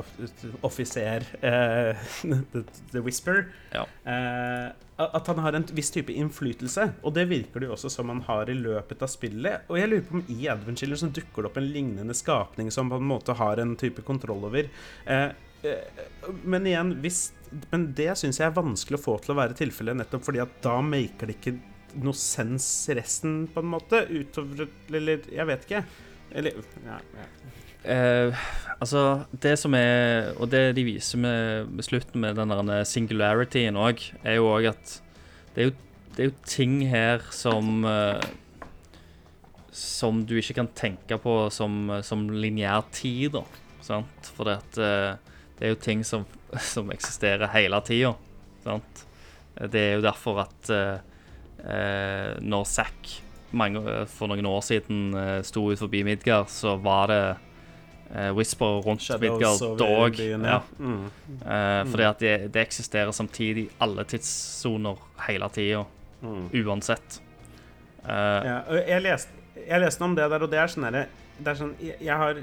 [0.66, 1.96] offiser eh,
[2.52, 3.86] the, the Whisper Ja.
[4.06, 6.86] eh, At han har en viss type innflytelse.
[7.04, 9.66] Og det virker det jo også som han har i løpet av spillet.
[9.68, 12.72] Og jeg lurer på om i Advent Children så dukker det opp en lignende skapning
[12.72, 14.70] som på en måte har en type kontroll over.
[15.06, 15.28] Eh,
[16.44, 17.30] men igjen, hvis
[17.72, 20.58] Men det syns jeg er vanskelig å få til å være tilfellet, nettopp fordi at
[20.66, 21.54] da maker det ikke
[22.04, 25.84] noe sens resten, på en måte, utover Eller jeg vet ikke.
[26.36, 27.28] Eller ja, ja.
[27.86, 28.46] Eh,
[28.82, 33.78] altså, det som er Og det de viser med, med slutten med den der singularityen
[33.78, 34.96] òg, er jo òg at
[35.56, 35.76] det er jo,
[36.16, 38.26] det er jo ting her som eh,
[39.72, 43.46] Som du ikke kan tenke på som, som lineær tid, da.
[43.86, 44.34] Sant?
[44.34, 46.26] For det, at, eh, det er jo ting som,
[46.74, 48.14] som eksisterer hele tida.
[49.56, 50.98] Det er jo derfor at eh,
[51.64, 53.14] eh, når Zack
[54.12, 57.20] for noen år siden eh, sto ut forbi Midgard, så var det
[58.12, 60.18] eh, Whisper rundt Midgard dog.
[60.20, 60.58] Ja.
[60.80, 61.06] Mm.
[61.40, 65.00] Eh, fordi at det, det eksisterer samtidig i alle tidssoner
[65.30, 65.86] hele tida,
[66.26, 66.48] Mm.
[66.66, 67.20] uansett.
[68.08, 68.12] Eh,
[68.48, 69.32] Ja, jeg leste,
[69.68, 71.02] jeg leste om det der, og det er sånn herre
[71.38, 72.40] Det er sånn Jeg, jeg har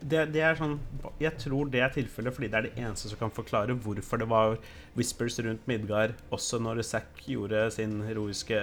[0.00, 0.74] det, det er sånn
[1.22, 4.28] Jeg tror det er tilfellet fordi det er det eneste som kan forklare hvorfor det
[4.30, 4.58] var
[4.96, 8.58] whispers rundt Midgard også når Zack gjorde sin heroiske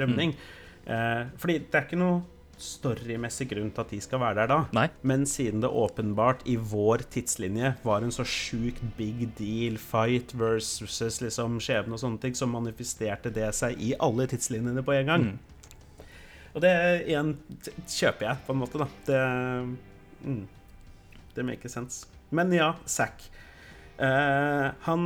[0.00, 0.36] rømning.
[0.36, 0.92] Mm.
[0.96, 2.24] Eh, fordi det er ikke noe
[2.56, 4.58] storymessig grunn til at de skal være der da.
[4.76, 4.86] Nei.
[5.06, 11.20] Men siden det åpenbart i vår tidslinje var en så sjukt big deal fight versus
[11.20, 15.28] liksom skjebne og sånne ting, så manifesterte det seg i alle tidslinjene på en gang.
[15.28, 16.06] Mm.
[16.56, 16.72] Og det
[17.04, 17.34] igjen
[17.84, 18.88] kjøper jeg, på en måte, da.
[19.04, 19.20] Det
[20.26, 20.44] mm,
[21.36, 22.06] Det maker sense.
[22.34, 23.28] Men ja, Zack.
[23.98, 25.04] Eh, han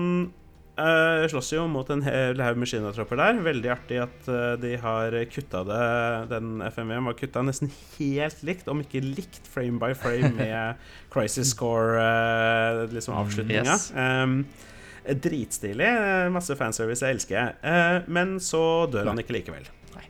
[0.80, 3.40] eh, slåss jo mot en hel haug med kinatropper der.
[3.44, 5.82] Veldig artig at eh, de har kutta det
[6.32, 10.80] Den FMV-en var kutta nesten helt likt, om ikke likt, frame by frame med
[11.12, 13.76] Crisis Score, eh, liksom avslutninga.
[13.76, 13.90] Yes.
[13.94, 14.40] Um,
[15.10, 15.86] Dritstilig.
[15.86, 17.54] eh, Masse fanservice, Jeg elsker jeg.
[17.62, 19.68] Eh, Men så dør han ikke likevel.
[19.96, 20.06] Nei,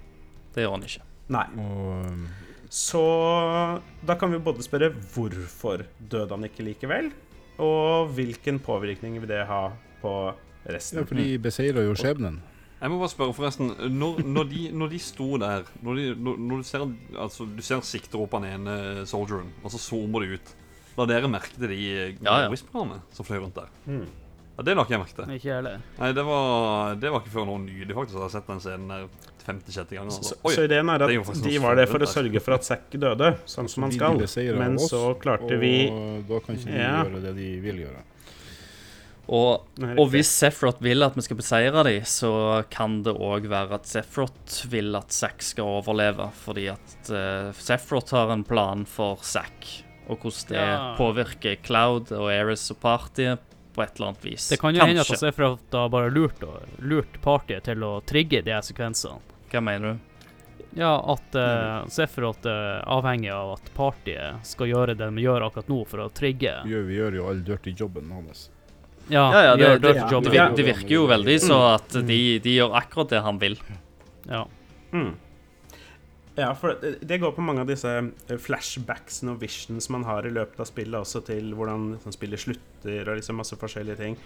[0.54, 1.04] Det gjør han ikke.
[1.30, 1.44] Nei.
[1.62, 2.24] Og um,
[2.70, 3.02] Så
[4.06, 7.10] da kan vi både spørre hvorfor døde han ikke likevel,
[7.60, 9.64] og hvilken påvirkning vil det ha
[10.00, 10.12] på
[10.70, 11.00] resten.
[11.02, 12.38] Ja, for de beseirer jo skjebnen.
[12.80, 13.74] Jeg må bare spørre, forresten.
[13.92, 16.86] Når, når, de, når de sto der Når, de, når, når du ser
[17.20, 18.76] Altså, du ser sikter opp han ene
[19.10, 20.54] soldieren, og så zoomer de ut.
[20.96, 22.48] La dere merke til de Ja, ja.
[22.48, 23.68] whisperne som fløy rundt der?
[23.84, 24.06] Mm.
[24.60, 25.30] Ja, Det la ikke jeg merke til.
[25.38, 25.80] Ikke heller.
[25.96, 28.60] Nei, det var, det var ikke før nå nylig faktisk at jeg har sett den
[28.60, 29.06] scenen der
[29.40, 30.10] 50-60 ganger.
[30.12, 30.52] Så, Altså.
[30.52, 32.54] så ideen er det er at faktisk de noe var der for å sørge for
[32.58, 34.20] at Zack døde, sånn som han skal.
[34.60, 36.92] Men oss, så klarte vi og da kan ikke de Ja.
[37.08, 38.04] gjøre det de vil gjøre.
[39.30, 40.10] Og, Nei, og riktig.
[40.16, 44.64] hvis Sephiroth vil at vi skal beseire dem, så kan det òg være at Sephiroth
[44.72, 46.26] vil at Zack skal overleve.
[46.34, 50.96] Fordi at uh, Sephiroth har en plan for Zack, og hvordan det Ja.
[50.98, 53.38] påvirker Cloud og Eris og partyet
[53.80, 54.50] på et eller annet vis.
[54.52, 58.44] Det kan jo hende at Sephiroth har bare lurt, og- lurt partyet til å trigge
[58.44, 59.18] de her sekvensene.
[59.50, 60.06] Hva mener du?
[60.78, 65.66] Ja, at uh, Sephiroth er avhengig av at partiet skal gjøre det de gjør akkurat
[65.72, 68.44] nå, for å trigge Vi gjør, vi gjør jo all dirty jobben hans.
[69.10, 70.32] Ja, Ja, ja, det, gjør det, dirty ja, det, jobben.
[70.36, 71.74] vir- det virker jo veldig så Mm.
[71.74, 73.56] at de, de gjør akkurat det han vil.
[74.30, 74.44] Ja.
[74.92, 75.16] Mm.
[76.40, 80.32] Ja, for det, går på mange av disse eh, flashbacksene og visions man har i
[80.32, 84.16] løpet av spillet, også til hvordan sånn, spillet slutter og liksom masse forskjellige ting.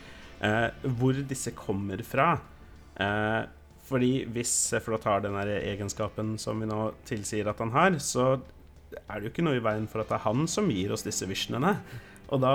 [0.44, 2.36] Eh, hvor disse kommer fra.
[3.02, 3.42] Eh,
[3.88, 4.54] fordi hvis
[4.84, 8.36] Flott har den egenskapen som vi nå tilsier at han har, så
[8.94, 11.04] er det jo ikke noe i veien for at det er han som gir oss
[11.04, 11.74] disse visionene.
[12.30, 12.54] Og, da,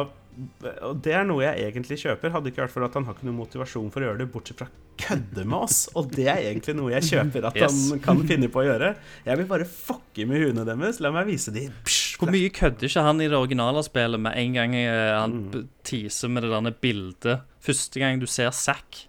[0.88, 2.32] og det er noe jeg egentlig kjøper.
[2.32, 4.62] Hadde ikke vært for at han har ikke noen motivasjon for å gjøre det, bortsett
[4.62, 4.68] fra
[5.00, 5.78] kødde med oss.
[6.00, 7.78] Og det er egentlig noe jeg kjøper at Yes.
[7.92, 8.94] han kan finne på å gjøre.
[9.26, 11.00] Jeg vil bare fucke med huene deres.
[11.04, 11.72] La meg vise dem.
[12.20, 15.68] Hvor mye kødder ikke han i det originale spillet med en gang eh, han Mm.
[15.84, 19.06] teaser med det der bildet Første gang du ser Zack,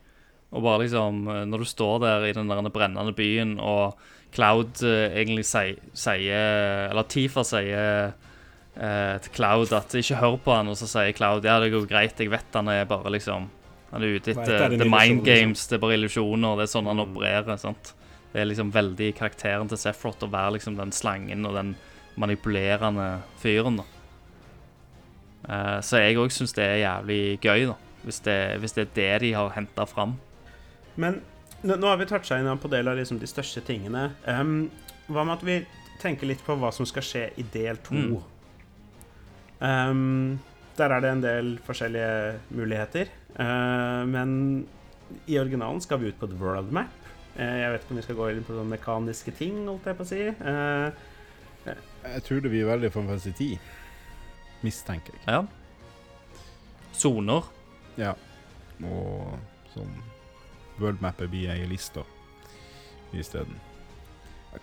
[0.52, 3.94] og bare liksom eh, Når du står der i den der brennende byen, og
[4.32, 8.12] Cloud eh, egentlig sier Eller Tifa sier
[8.74, 12.20] til Cloud at ikke hør på han, og så sier Cloud ja, det går greit,
[12.22, 13.48] jeg vet han er bare liksom
[13.90, 15.24] Han er ute er etter the mind liksom.
[15.26, 17.08] games, det er bare illusjoner, det er sånn han Mm.
[17.10, 17.58] opererer.
[17.58, 17.94] sant?
[18.32, 21.72] Det er liksom veldig karakteren til Sephiroth å være liksom den slangen og den
[22.16, 23.76] manipulerende fyren.
[23.78, 23.84] da.
[25.48, 27.76] Eh, så jeg òg syns det er jævlig gøy, da.
[28.04, 30.14] Hvis det, hvis det er det de har henta fram.
[30.96, 31.20] Men
[31.64, 34.12] nå har vi toucha inn på del av liksom de største tingene.
[34.26, 34.70] Um,
[35.08, 35.66] hva med at vi
[36.00, 37.94] tenker litt på hva som skal skje i del to?
[37.94, 38.22] Mm.
[39.60, 40.38] Em,
[40.78, 43.10] der er det en del forskjellige muligheter.
[43.36, 44.30] Uh, men
[45.26, 46.92] i originalen skal vi ut på et world map.
[47.36, 49.98] Uh, jeg vet ikke om vi skal gå inn på sånne mekaniske ting, holdt jeg
[49.98, 50.22] på å si.
[50.40, 53.58] Uh, Jeg tror det blir veldig Final Fantasy 10.
[54.64, 55.24] Mistenker jeg.
[55.28, 55.42] Ja.
[56.96, 57.48] Soner.
[58.00, 58.14] Ja.
[58.80, 59.36] Og
[59.74, 59.92] sånn
[60.80, 62.06] Worldmappet blir ei liste
[63.12, 63.58] isteden.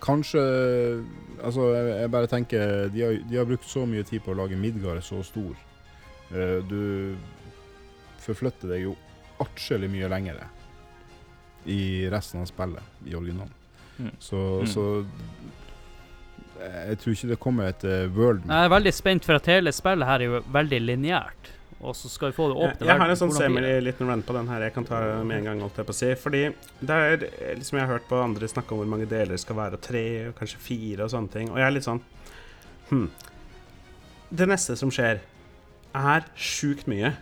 [0.04, 0.40] Kanskje
[1.38, 4.38] Altså, jeg, jeg bare tenker de har, de har brukt så mye tid på å
[4.40, 5.54] lage Midgard så stor.
[6.34, 7.14] Eh, du
[8.20, 8.96] forflytter deg jo
[9.40, 10.48] atskillig mye lengre
[11.70, 13.54] i resten av spillet i originalen.
[13.98, 14.10] Mm.
[14.18, 14.66] Så, Mm.
[14.66, 14.84] så
[16.58, 19.72] jeg tror ikke det kommer et uh, world Jeg er veldig spent, for at hele
[19.72, 21.50] spillet her er jo veldig lineært.
[21.78, 24.34] Og så skal vi få det Jeg, åpne jeg har en sånn semi-liten run på
[24.34, 25.60] den her jeg kan ta med en gang.
[25.62, 26.40] holdt jeg på å si Fordi
[26.80, 29.60] det er liksom jeg har hørt på andre snakke om hvor mange deler det skal
[29.60, 31.52] være, og tre og kanskje fire og sånne ting.
[31.52, 32.02] Og jeg er litt sånn
[32.88, 33.10] Hm.
[34.32, 35.20] Det neste som skjer,
[35.98, 37.12] er sjukt mye.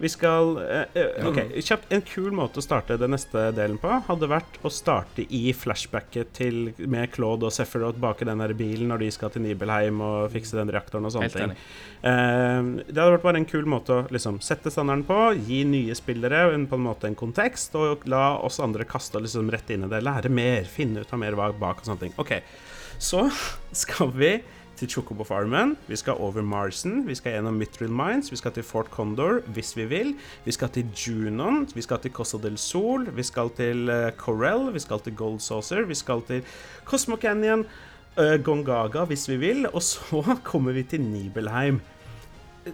[0.00, 1.90] Vi skal eh, eh, OK, kjapt.
[1.92, 6.32] En kul måte å starte den neste delen på hadde vært å starte i flashbacket
[6.38, 10.00] til med Claude og Sephiroth bak i den der bilen når de skal til Nibelheim
[10.04, 11.52] og fikse den reaktoren og sånne ting.
[11.52, 15.96] Eh, det hadde vært bare en kul måte å liksom sette standarden på, gi nye
[15.98, 19.84] spillere en, på en måte en kontekst, og la oss andre kaste liksom rett inn
[19.84, 20.00] i det.
[20.06, 22.16] Lære mer, finne ut av mer bak og sånne ting.
[22.20, 22.38] OK,
[22.96, 23.26] så
[23.84, 24.38] skal vi
[24.80, 28.64] til Chocobo Farmen, vi skal over Marsen, vi skal gjennom Mithril Mines, vi skal til
[28.66, 30.14] Fort Condor hvis vi vil,
[30.46, 33.86] vi skal til Junon, vi skal til Costa del Sol, vi skal til
[34.18, 36.44] Corell, Corel, vi skal til Gold Saucer, vi skal til
[36.84, 37.64] Cosmo Canyon,
[38.16, 41.80] uh, Gongaga hvis vi vil, og så kommer vi til Nibelheim.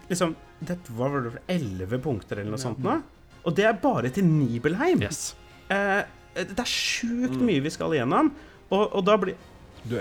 [0.08, 3.00] Liksom, dette var vel elleve punkter eller noe sånt nå?
[3.46, 5.02] Og det er bare til Nibelheim.
[5.06, 5.34] Yes.
[5.70, 6.02] Uh,
[6.36, 8.32] det er sjukt mye vi skal igjennom,
[8.68, 9.36] og, og da blir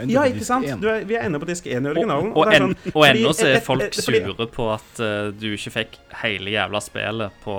[0.09, 0.67] Ja, ikke sant?
[0.81, 2.31] Du er, vi er ennå på disk 1 i originalen.
[2.33, 5.31] Og, og, er sånn- og ennå så er et- folk et- sure på at uh,
[5.31, 7.57] du ikke fikk hele jævla spillet på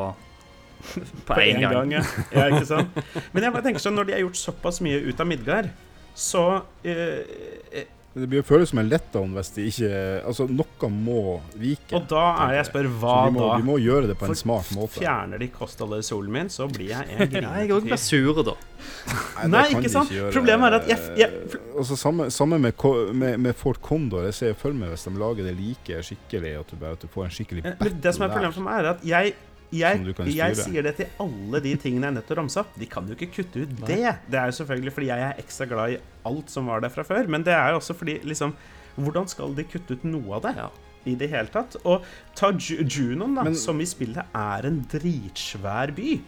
[1.27, 1.73] På én gang.
[1.73, 1.93] gang.
[1.93, 2.03] ja.
[2.33, 2.89] ja, ikke sant?
[3.33, 5.71] Men jeg bare tenker sånn, når de har gjort såpass mye ut av Midgard,
[6.15, 6.43] så
[6.85, 7.85] eh,
[8.17, 9.89] Det blir jo føles som en letdown hvis de ikke
[10.25, 11.93] Altså, noe må vike.
[11.99, 13.57] Og da er jeg spør hva vi må, da?
[13.61, 14.97] vi må gjøre det på For en smart måte.
[15.03, 18.01] Fjerner de kostholdet i solen min, så blir jeg en Ja, jeg òg blir grinete
[18.01, 18.55] sur, da.
[18.57, 20.15] det Nei, kan ikke de sant?
[20.17, 20.33] gjøre.
[20.33, 22.73] Problemet er at jeg- jeg- Altså, samme, samme med,
[23.13, 24.25] med, med Fort Condor.
[24.25, 27.09] Jeg ser for meg hvis de lager det like skikkelig, at du, bare, at du
[27.13, 28.01] får en skikkelig Eh, battle der.
[28.01, 29.35] det som er problemet for meg, er at jeg
[29.73, 32.37] jeg, Som du kan jeg sier det til alle de tingene jeg er nødt til
[32.37, 32.75] å ramse opp.
[32.79, 33.99] De kan jo ikke kutte ut det.
[34.31, 36.01] Det er jo selvfølgelig fordi jeg er ekstra glad i
[36.31, 37.29] alt som var der fra før.
[37.29, 38.55] Men det er jo også fordi liksom
[38.97, 40.55] Hvordan skal de kutte ut noe av det?
[40.57, 40.71] Ja.
[41.07, 41.77] I det hele tatt?
[41.85, 42.03] Og
[42.35, 46.21] ta Junon, da, Men- som i spillet er en dritsvær by.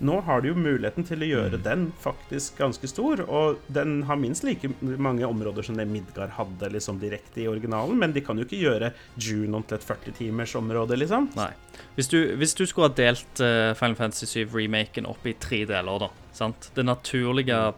[0.00, 1.62] Nå har de jo muligheten til å gjøre Mm.
[1.64, 6.70] den faktisk ganske stor, og den har minst like mange områder som det Midgard hadde
[6.72, 10.54] liksom direkte i originalen, men de kan jo ikke gjøre Junon til et 40 timers
[10.54, 11.30] område, liksom.
[11.36, 11.50] Nei.
[11.96, 15.98] Hvis du, hvis du skulle ha delt eh, Final Fantasy 7-remaken opp i tre deler,
[15.98, 16.70] da sant?
[16.74, 17.74] Det naturlige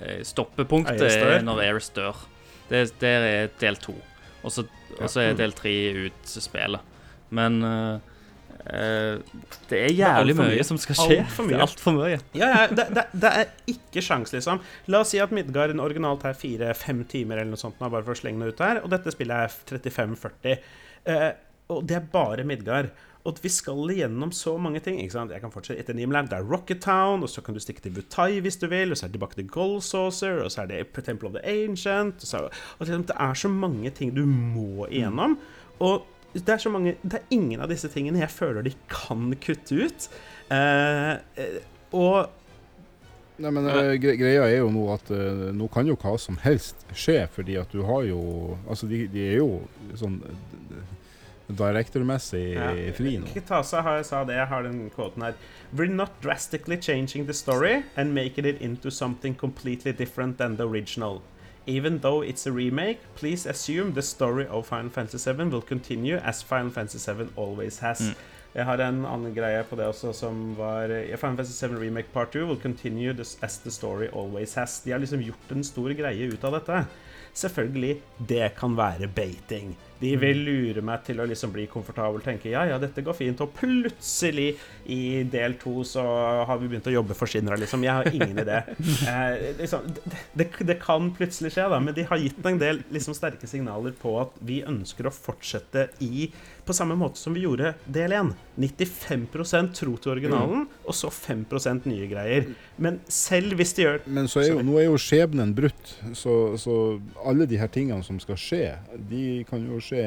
[0.00, 2.16] eh, stoppepunktet er når Aeris dør.
[2.68, 3.94] Det, der er del to.
[4.44, 4.64] Og så
[5.22, 5.72] er del tre
[6.06, 6.80] ut spillet.
[7.34, 8.13] Men eh,
[8.64, 10.64] det er jævlig alt for mye mye.
[10.64, 11.18] som skal skje.
[11.20, 11.58] Alt for mye.
[11.60, 12.18] Det er mye.
[12.32, 14.62] Ja, ja, det, det, det er ikke sjans, liksom.
[14.92, 18.20] La oss si at Midgard originalt er fire-fem timer eller noe sånt, bare for å
[18.22, 20.54] slenge det ut her, og dette spillet er 35-40.
[21.12, 21.32] Eh,
[21.74, 22.92] og det er bare Midgard.
[23.24, 24.98] Og vi skal igjennom så mange ting.
[25.00, 25.32] ikke sant?
[25.32, 26.28] Jeg kan fortsette etter Nimland.
[26.28, 28.98] Det er Rocket Town, og så kan du stikke til Butai hvis du vil, og
[29.00, 32.20] så er det tilbake til Gold Saucer, og så er det Temple of the Ancient
[32.20, 35.38] og så, og liksom, Det er så mange ting du må igjennom.
[35.80, 36.04] Og
[36.34, 39.86] det er så mange Det er ingen av disse tingene jeg føler de kan kutte
[39.86, 40.08] ut.
[40.52, 41.60] Eh, eh,
[41.94, 42.32] og
[43.42, 46.36] Nei, men eh, gre Greia er jo nå at uh, nå kan jo hva som
[46.44, 48.20] helst skje, fordi at du har jo
[48.62, 49.64] Altså, de, de er jo
[49.98, 50.20] sånn
[51.44, 52.70] director-messig ja.
[52.96, 53.28] fri nå.
[53.34, 55.34] Kitasa har, sa det, jeg har den kvoten her.
[55.76, 60.64] We're not drastically changing the story and making it into something completely different than the
[60.64, 61.20] original.
[61.66, 66.16] Even though it's a remake, please assume the story of Final Fantasy VII will continue
[66.16, 68.00] as Final Fantasy VII always has.
[68.00, 68.14] Mm.
[68.54, 72.12] Jeg har en annen greie på det også, som var eh, Final Fantasy VII Remake
[72.12, 74.80] Part 2 will continue as the story always has.
[74.84, 76.84] De har liksom gjort en stor greie ut av dette.
[77.34, 77.96] Selvfølgelig,
[78.28, 79.74] det kan være baiting.
[80.00, 83.40] De vil lure meg til å liksom bli komfortabel tenke ja, ja, dette går fint,
[83.44, 84.54] og plutselig
[84.90, 86.02] i del to så
[86.48, 87.84] har vi begynt å jobbe for Shinra, liksom.
[87.86, 88.62] Jeg har ingen idé.
[89.04, 89.84] Eh, liksom,
[90.32, 93.92] det, det, kan plutselig skje, da, men de har gitt en del liksom, sterke signaler
[94.00, 96.28] på at vi ønsker å fortsette i
[96.64, 98.32] på samme måte som vi gjorde del 1.
[98.56, 99.26] 95
[99.74, 102.46] tro til originalen, og så 5% nye greier.
[102.80, 106.54] Men selv hvis de gjør Men så er jo, nå er jo skjebnen brutt, så,
[106.60, 106.78] så
[107.26, 108.62] alle de her tingene som skal skje,
[109.10, 110.04] de kan jo skje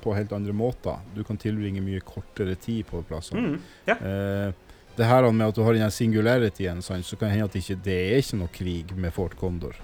[0.00, 0.98] på helt andre måter.
[1.14, 3.40] Du kan tilbringe mye kortere tid på plassene.
[3.54, 3.60] mm,
[3.90, 3.96] ja.
[4.00, 4.52] Eh,
[4.96, 7.76] det her med at du har den singularityen, så kan det hende at det ikke,
[7.84, 9.76] det er ikke noe krig med Fort Condor.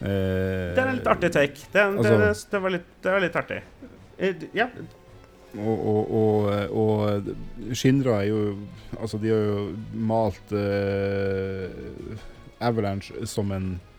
[0.00, 0.06] Eh,
[0.76, 1.56] Det er en litt artig take.
[1.72, 3.62] Det, det, Altså- det, var, litt, det var litt artig.
[4.18, 4.68] Eh, Ja,
[5.56, 8.58] Og, og, og, og Shinra er jo
[9.00, 11.70] Altså, de har jo malt eh,
[12.60, 13.95] Avalanche som en eh,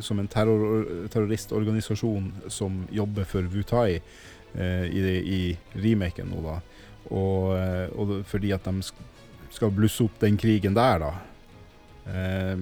[0.00, 4.00] som en terror, terroristorganisasjon som jobber for Wutai
[4.54, 5.40] eh, i, i
[5.80, 6.58] remaken nå, da.
[7.10, 8.82] Og, eh, og fordi at de
[9.50, 11.12] skal blusse opp den krigen der, da.
[12.06, 12.56] Eh,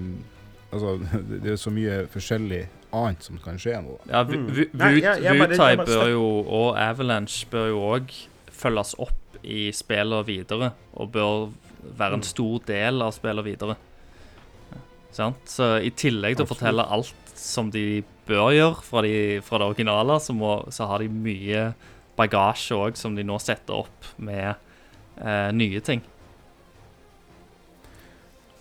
[0.73, 0.99] altså,
[1.43, 2.65] det er så mye forskjellig
[2.97, 3.99] annet som kan skje nå.
[4.07, 4.13] da.
[4.15, 5.23] Ja, Wutai Mm.
[5.23, 8.13] Jeg bare bør jo, og Avalanche bør jo òg
[8.59, 11.51] følges opp i spillet videre, og bør
[11.99, 12.27] være en Mm.
[12.27, 13.77] stor del av spillet videre.
[15.15, 15.41] Sant?
[15.49, 19.71] Så i tillegg til å fortelle alt som de bør gjøre fra, de, fra det
[19.73, 21.71] originale, så, må, så har de mye
[22.19, 26.03] bagasje òg som de nå setter opp med eh, nye ting.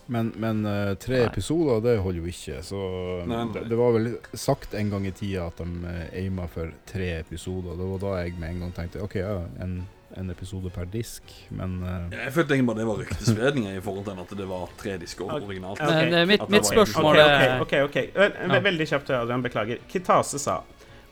[0.08, 1.28] Men, men eh, tre Nei.
[1.28, 2.62] episoder, det holder jo ikke.
[2.64, 2.80] Så
[3.28, 3.48] Nei, nei.
[3.58, 7.10] Det, det var vel sagt en gang i tida at de uh, aima for tre
[7.18, 7.76] episoder.
[7.76, 9.82] Det var da jeg med en gang tenkte OK, ja, en,
[10.16, 12.08] en episode per disk, men uh...
[12.14, 15.34] Jeg følte egentlig bare det var ryktespredninger i forhold til at det var tre disker
[15.36, 15.82] originalt.
[15.82, 16.08] Okay.
[16.08, 16.22] okay.
[16.22, 16.28] ok.
[16.28, 17.76] mitt, mitt spørsmål OK, er OK.
[17.90, 18.64] ok.
[18.64, 19.44] Veldig kjapt, Adrian.
[19.44, 19.84] Beklager.
[19.92, 20.62] Kitase sa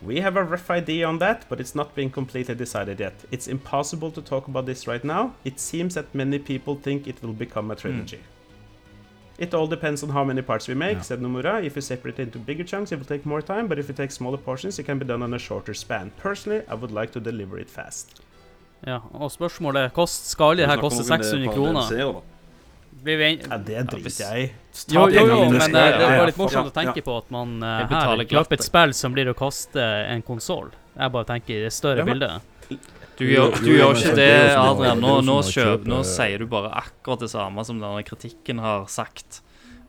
[0.05, 3.13] We have a rough idea on that, but it's not been completely decided yet.
[3.31, 5.33] It's impossible to talk about this right now.
[5.43, 8.19] It seems that many people think it will become a trilogy.
[9.37, 11.01] It all depends on how many parts we make, yeah.
[11.01, 11.63] said Nomura.
[11.63, 13.93] If you separate it into bigger chunks, it will take more time, but if you
[13.93, 16.11] take smaller portions, it can be done on a shorter span.
[16.17, 18.21] Personally, I would like to deliver it fast.
[18.85, 22.21] Ja, og spørsmålet er kost, Skal alle de her koste 600 kroner?
[23.05, 23.45] Blir vi en...
[23.45, 24.45] Ja, det driter jeg i.
[24.91, 27.15] Jo, jo, jo, men det, eh, det ja, litt ja, morsomt å ja, tenke på
[27.21, 30.71] at man uh, her kjøper et spill som blir å koste en konsoll.
[30.95, 32.55] Jeg bare tenker i det større Ja, bildet.
[33.15, 34.99] Du gjør, du gjør ikke det, det er Adrian.
[34.99, 38.03] Nå, det er jo nå, kjøp, nå sier du bare akkurat det samme som denne
[38.07, 39.39] kritikken har sagt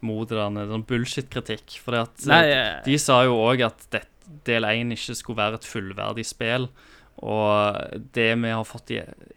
[0.04, 1.78] mot denne sånn bullshit-kritikk.
[1.82, 4.04] For eh, de sa jo òg at det,
[4.46, 6.68] del 1 ikke skulle være et fullverdig spill.
[7.24, 8.90] Og det vi har fått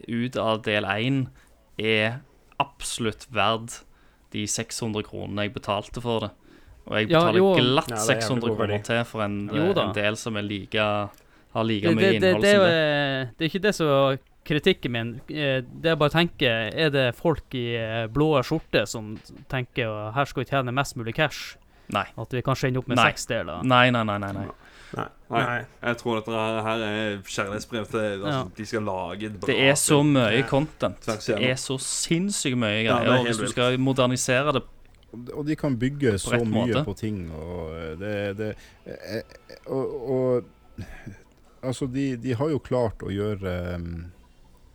[0.07, 1.21] ut av del 1,
[1.80, 2.19] er
[2.59, 3.84] absolutt verdt
[4.34, 6.32] de 600 kronene jeg betalte for det.
[6.89, 9.93] Og jeg betaler ja, glatt Ja, det er jævlig 600 kroner til for en, en
[9.95, 10.88] del som er like,
[11.53, 12.73] har like Det, mye det, det, innhold det, er som det.
[12.73, 14.19] eh, det er ikke det som er
[14.49, 15.09] kritikken min.
[15.30, 19.15] Eh, Det er bare å tenke Er det folk i eh, blå skjorte som
[19.51, 21.55] tenker at her skal vi tjene mest mulig cash?
[21.93, 22.05] Nei.
[22.21, 23.63] At vi kanskje ender opp med seks deler?
[23.65, 24.17] Nei, nei, nei.
[24.21, 24.47] nei, nei.
[24.97, 25.05] Nei.
[25.29, 25.41] Nei.
[25.45, 25.59] Nei.
[25.83, 28.43] Jeg tror dette her her er kjærlighetsbrev til altså, Ja.
[28.57, 30.47] De skal lage et bra Det er så mye Ja.
[30.49, 31.05] content.
[31.05, 33.15] Det er så sinnssykt mye er greier.
[33.15, 34.63] Ja, hvis du skal modernisere det
[35.33, 36.85] Og- de kan bygge så mye måte.
[36.85, 39.23] på ting, og eh, det, det eh, eh,
[39.67, 40.43] og, og
[41.61, 44.11] Altså, de, de har jo klart å gjøre um,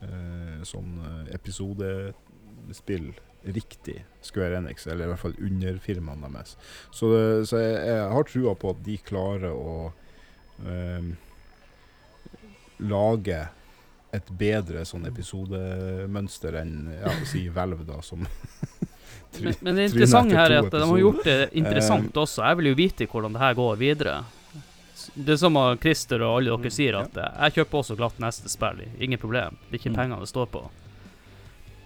[0.03, 0.99] uh, sånn
[1.33, 6.57] episodespill riktig, Square Enix, eller i hvert fall underfirmaene deres.
[6.93, 7.09] Så,
[7.45, 9.93] så jeg, jeg har trua på at de klarer å
[10.63, 11.17] um,
[12.79, 13.41] lage
[14.15, 18.23] et bedre sånn episodemønster enn ja, si Hvelv, da, som
[19.35, 22.45] Men, men det interessante her er at at de har gjort det interessant også.
[22.47, 24.13] Jeg vil jo vite hvordan det her går videre.
[25.15, 28.53] Det er som Christer og alle dere sier, at eh, jeg kjøper også glatt neste
[28.53, 28.85] spill.
[29.03, 29.59] Ingen problem.
[29.67, 29.99] Det er ikke Mm.
[29.99, 30.63] pengene det står på.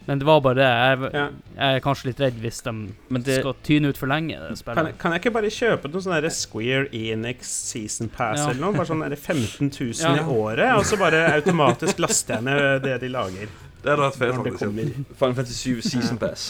[0.08, 0.64] Men det var bare det.
[0.64, 1.24] Jeg, Ja.
[1.58, 2.72] jeg er kanskje litt redd hvis de
[3.24, 6.16] det, skal tyne ut for lenge, det Kan, kan jeg ikke bare kjøpe noe sånn
[6.32, 8.50] Square Enix Season Pass Ja.
[8.50, 8.72] eller noe?
[8.72, 10.16] Bare sånn derre 15 000 Ja.
[10.16, 13.48] i året, og så bare automatisk laster jeg ned det de lager.
[13.82, 14.34] Det hadde vært fett.
[14.34, 15.12] Faktisk.
[15.20, 16.48] Final Fantasy 7 Season Pass.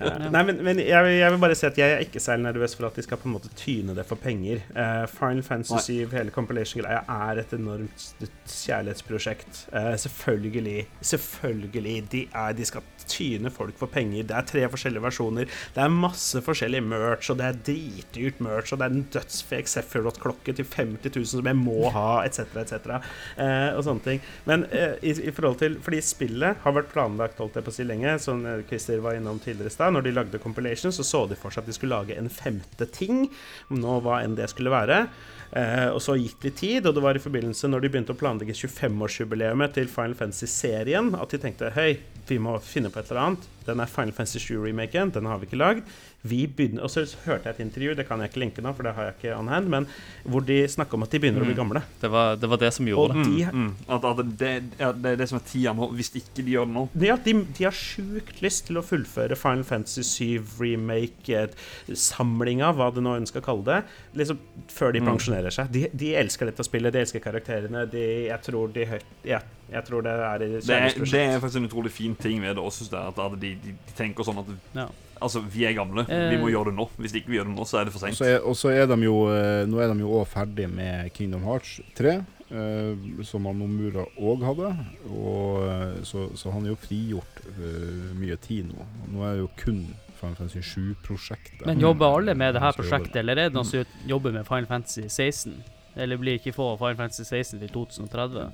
[0.00, 0.16] Ja.
[0.32, 2.74] Nei, men, men jeg, vil- jeg vil bare si at jeg er ikke særlig nervøs
[2.76, 4.62] for at de skal på en måte tyne det for penger.
[4.74, 8.08] Uh, Final Fantasy 7, hele compilation-greia, er et enormt
[8.50, 9.64] kjærlighetsprosjekt.
[9.72, 10.86] Uh, selvfølgelig.
[11.12, 11.96] Selvfølgelig.
[12.12, 14.26] De, er, de skal tyne folk for penger.
[14.28, 15.50] Det er tre forskjellige versjoner.
[15.74, 19.72] Det er masse forskjellig merch, og det er dritdyrt merch, og det er en dødsfake
[19.74, 22.94] Sephiroth-klokke til 50 000 som jeg må ha, etc., etc.,
[23.36, 24.22] eh, og sånne ting.
[24.48, 27.76] Men eh, i, i forhold til Fordi spillet har vært planlagt holdt jeg på å
[27.76, 29.94] si lenge, som eh, Christer var innom tidligere i stad.
[29.94, 32.88] Når de lagde compilation, så så de for seg at de skulle lage en femte
[32.94, 33.26] ting.
[33.74, 35.04] Nå hva enn det skulle være.
[35.50, 38.18] Eh, og så gikk det tid, og det var i forbindelse når de begynte å
[38.18, 41.96] planlegge 25-årsjubileet til Final Fantasy-serien, at de tenkte hei,
[42.28, 43.48] vi må finne på et eller annet.
[43.66, 45.90] Den er Final Fantasy 7-remaken, den har vi ikke lagd.
[46.22, 48.82] Vi begynner, Og så hørte jeg et intervju, det kan jeg ikke linke nå, for
[48.84, 49.86] det har jeg ikke on hand, men
[50.28, 51.60] hvor de snakker om at de begynner å bli Mm.
[51.62, 51.80] gamle.
[52.02, 53.24] det, var, det var det som Og gjorde det.
[53.24, 53.74] de, Mm, mm.
[53.88, 56.66] At, at det, ja, det er det som er tida nå, hvis ikke de gjør
[56.68, 56.84] det nå.
[57.06, 63.00] Ja, de, de har sjukt lyst til å fullføre Final Fantasy 7 remake-samlinga, hva du
[63.04, 63.80] nå ønsker å kalle det,
[64.20, 65.06] liksom før de Mm.
[65.16, 65.70] pensjonerer seg.
[65.72, 67.86] De, de elsker dette spillet, de elsker karakterene.
[67.90, 68.86] De, jeg, tror de,
[69.24, 69.40] ja,
[69.72, 72.54] jeg tror det er i Det er, det er faktisk en utrolig fin ting ved
[72.56, 74.86] det også, at de, de, de tenker sånn at Ja.
[75.20, 76.30] Altså, vi er gamle, Eh.
[76.30, 76.88] vi må gjøre det nå.
[76.98, 78.20] Hvis ikke vi gjør det nå, så er det for seint.
[78.20, 81.42] er, og så er de jo eh, Nå er de jo òg ferdig med Kingdom
[81.44, 82.14] Hearts 3,
[82.50, 84.70] eh, som han Nomura òg hadde.
[85.10, 88.86] Og, eh, så, så han er jo frigjort uh, mye tid nå.
[89.12, 89.82] Nå er det jo kun
[90.20, 91.66] Final Fantasy 7-prosjektet.
[91.66, 94.66] Men jobber alle med det her prosjektet, eller er det noen som jobber med Final
[94.68, 95.54] Fantasy 16?
[95.96, 98.50] Eller blir ikke få Final Fantasy 16 til 2030?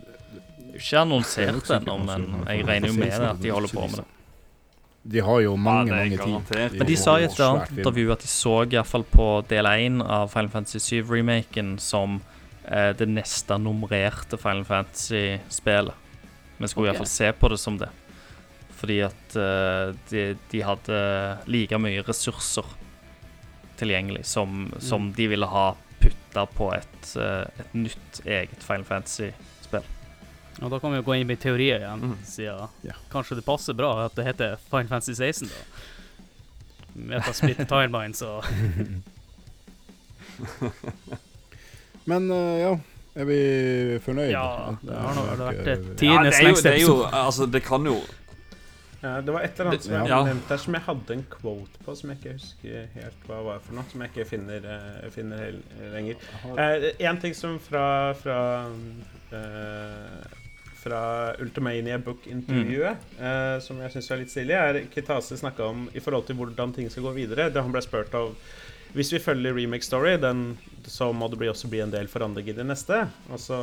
[0.77, 4.07] Ikke annonsert ennå, men jeg regner jo med at de holder på med det.
[5.09, 6.71] De har jo mange, Ja, mange garantert.
[6.73, 6.79] tid.
[6.81, 10.29] Men de sa i et annet intervju at de så iallfall på del 1 av
[10.33, 12.21] Final Fantasy 7-remaken som
[12.67, 15.95] eh, det neste nummererte Final Fantasy-spelet.
[16.59, 16.95] Vi skulle i Ok.
[16.97, 17.89] iallfall se på det som det.
[18.77, 20.99] Fordi at eh, de, de hadde
[21.47, 22.65] like mye ressurser
[23.79, 29.35] tilgjengelig som, som de ville ha putta på et, eh, et nytt eget Final Fantasy-spill.
[30.63, 32.17] Og da kan vi jo gå inn i teorier igjen, mm.
[32.25, 32.95] siden Ja.
[33.13, 35.55] kanskje det passer bra at det heter Final Fantasy 16, da.
[36.97, 38.45] Metasplit timelines og
[42.05, 42.71] Men uh, ja,
[43.17, 43.39] er vi
[44.05, 44.31] fornøyd?
[44.33, 44.45] Ja,
[44.85, 47.11] det har nå vært Ja, tidenes lengste episode.
[47.17, 47.97] Altså, det kan jo
[49.03, 50.21] Ja, det var et eller annet som jeg Ja.
[50.25, 53.61] nevnte her som jeg hadde en quote på, som jeg ikke husker helt hva var
[53.63, 53.85] for noe.
[53.91, 55.53] Som jeg ikke finner, eh, finner
[55.93, 56.17] lenger.
[56.99, 58.39] Én ting som fra fra,
[59.33, 60.46] eh,
[60.87, 66.03] fra Ultimania Book-intervjuet, eh, som jeg syns er litt stilig, er Kitase snakka om i
[66.03, 67.49] forhold til hvordan ting skal gå videre.
[67.51, 68.35] Da han ble spurt av
[68.95, 72.57] Hvis vi følger remake story, den, så må det også bli en del forandringer i
[72.57, 73.01] det neste.
[73.29, 73.59] Og så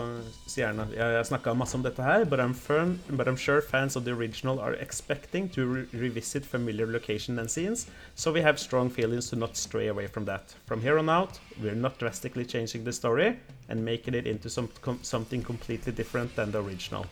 [0.52, 3.38] sier han at jeg har snakka masse om dette her, but I'm, firm, but I'm
[3.38, 8.32] sure fans of the original are expecting to re revisit familiar location and scenes, so
[8.32, 10.54] we have strong feelings to not stray away from that.
[10.68, 13.38] From here on out, we're not drastically changing the story
[13.70, 17.06] and making it into some, com something completely different than the original.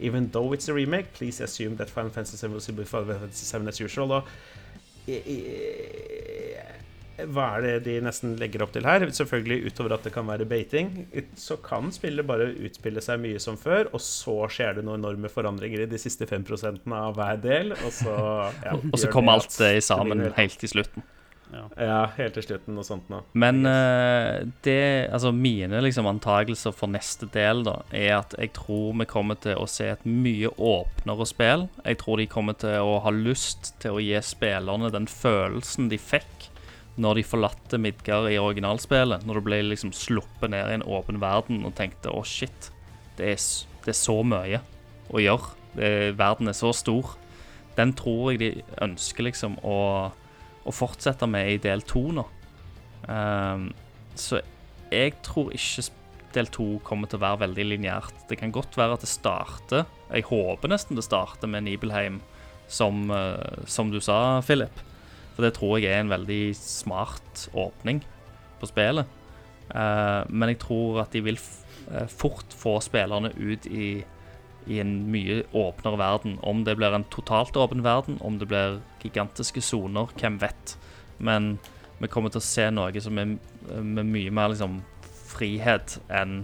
[0.00, 3.18] Even though it's a remake, please assume that Final Fantasy VII will still be Final
[3.18, 4.12] Fantasy VII as usual.
[4.12, 4.22] Og
[5.08, 6.78] i- i-
[7.26, 9.02] hva er det de nesten legger opp til her?
[9.14, 10.92] Selvfølgelig utover at det kan være baiting,
[11.38, 15.30] så kan spillet bare utspille seg mye som før, og så skjer det noen enorme
[15.32, 18.16] forandringer i de siste 5% av hver del, og så
[18.62, 21.06] ja, Og så kommer alt det sammen helt- til slutten.
[21.48, 23.22] Ja, helt til slutten og sånt nå.
[23.38, 28.92] Men uh, det Altså, mine liksom antagelser for neste del, da, er at jeg tror
[29.00, 31.68] vi kommer til å se et mye åpnere spill.
[31.86, 36.00] Jeg tror de kommer til å ha lyst til å gi spillerne den følelsen de
[36.00, 36.47] fikk
[36.98, 39.24] når de forlatte Midgard i originalspillet.
[39.26, 42.72] Når du ble liksom sluppet ned i en åpen verden og tenkte å, shit,
[43.18, 43.48] det er,
[43.86, 44.62] det er så mye
[45.08, 45.54] å gjøre.
[45.78, 47.14] Det, verden er så stor.
[47.78, 48.50] Den tror jeg de
[48.82, 49.78] ønsker liksom å
[50.68, 52.24] å fortsette med i del to nå.
[53.08, 53.70] Um,
[54.18, 54.42] så
[54.92, 55.86] jeg tror ikke
[56.34, 58.26] del to kommer til å være veldig lineært.
[58.28, 62.20] Det kan godt være at det starter Jeg håper nesten det starter med Nibelheim,
[62.68, 64.72] som, eh, som du sa, Philip.
[65.38, 68.02] For det tror jeg er en veldig smart åpning
[68.58, 69.06] på spillet.
[69.70, 74.00] Uh, men jeg tror at de vil eh, fort få spillerne ut i
[74.68, 76.38] i en mye åpnere verden.
[76.42, 80.74] Om det blir en totalt åpen verden, om det blir gigantiske soner, hvem vet.
[81.18, 81.56] Men
[81.98, 83.36] vi kommer til å se noe som er
[83.80, 84.82] med mye mer liksom,
[85.28, 86.42] frihet enn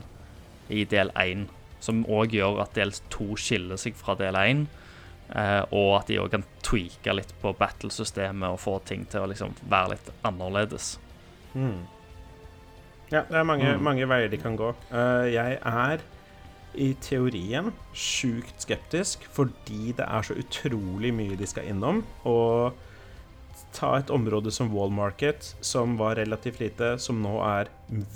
[0.73, 1.47] i del 1.
[1.85, 4.65] Som òg gjør at del 2 skiller seg fra del 1.
[5.35, 9.27] Eh, og at de òg kan tweake litt på battlesystemet og få ting til å
[9.33, 10.93] liksom, være litt annerledes.
[11.55, 11.81] Mm.
[13.11, 13.83] Ja, det er mange, Mm.
[13.83, 14.73] mange veier de kan gå.
[14.93, 15.99] Eh, jeg er
[16.75, 22.05] i teorien sjukt skeptisk fordi det er så utrolig mye de skal innom.
[22.25, 22.73] Og
[23.75, 27.71] ta et område som Wall Market, som var relativt lite, som nå er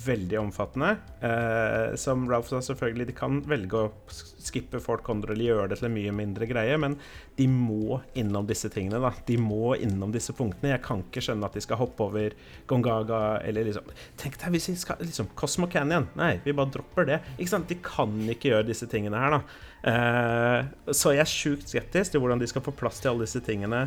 [0.05, 0.95] veldig omfattende.
[1.21, 5.81] Eh, som Ralph sa, selvfølgelig, de kan velge å skippe Fort Condor eller gjøre det
[5.81, 6.97] til en mye mindre greie, men
[7.39, 9.01] de må innom disse tingene.
[9.03, 9.13] da.
[9.27, 10.73] De må innom disse punktene.
[10.77, 12.37] Jeg kan ikke skjønne at de skal hoppe over
[12.71, 16.09] Gongaga eller liksom Tenk deg hvis vi skal liksom Cosmo Canyon.
[16.19, 17.23] Nei, vi bare dropper det.
[17.37, 17.69] Ikke sant?
[17.71, 19.43] De kan ikke gjøre disse tingene her, da.
[19.91, 23.43] Eh, så jeg er sjukt skeptisk til hvordan de skal få plass til alle disse
[23.45, 23.87] tingene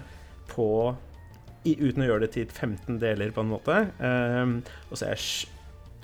[0.51, 0.67] på
[1.64, 3.80] i, uten å gjøre det til 15 deler, på en måte.
[4.01, 4.53] Eh,
[4.89, 5.49] og så er jeg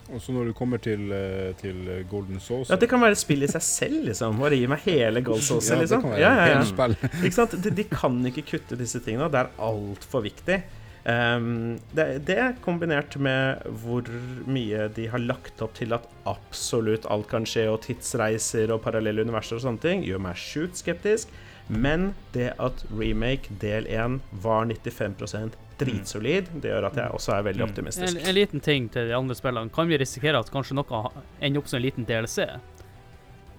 [0.08, 3.20] Og så når du kommer til, eh, til Golden Sauce ja, Det kan være et
[3.20, 4.40] spill i seg selv, liksom.
[4.40, 6.06] Bare gi meg hele Gold Sauce, Ja, liksom.
[6.16, 6.88] Ja, ja, ja.
[7.26, 7.58] Ikke sant?
[7.64, 9.28] De, de kan ikke kutte disse tingene.
[9.34, 10.62] Det er altfor viktig.
[11.08, 14.10] Um, det, det kombinert med hvor
[14.44, 19.24] mye de har lagt opp til at absolutt alt kan skje, og tidsreiser og parallelle
[19.24, 21.32] universer og sånne ting, gjør meg sjukt skeptisk.
[21.70, 27.44] Men det at remake del 1 var 95% dritsolid, det gjør at jeg også er
[27.44, 27.70] veldig Mm.
[27.70, 28.16] optimistisk.
[28.18, 29.70] En, en liten ting til de andre spillene.
[29.72, 31.12] Kan vi risikere at kanskje noe
[31.42, 32.48] ender opp som en liten DLC?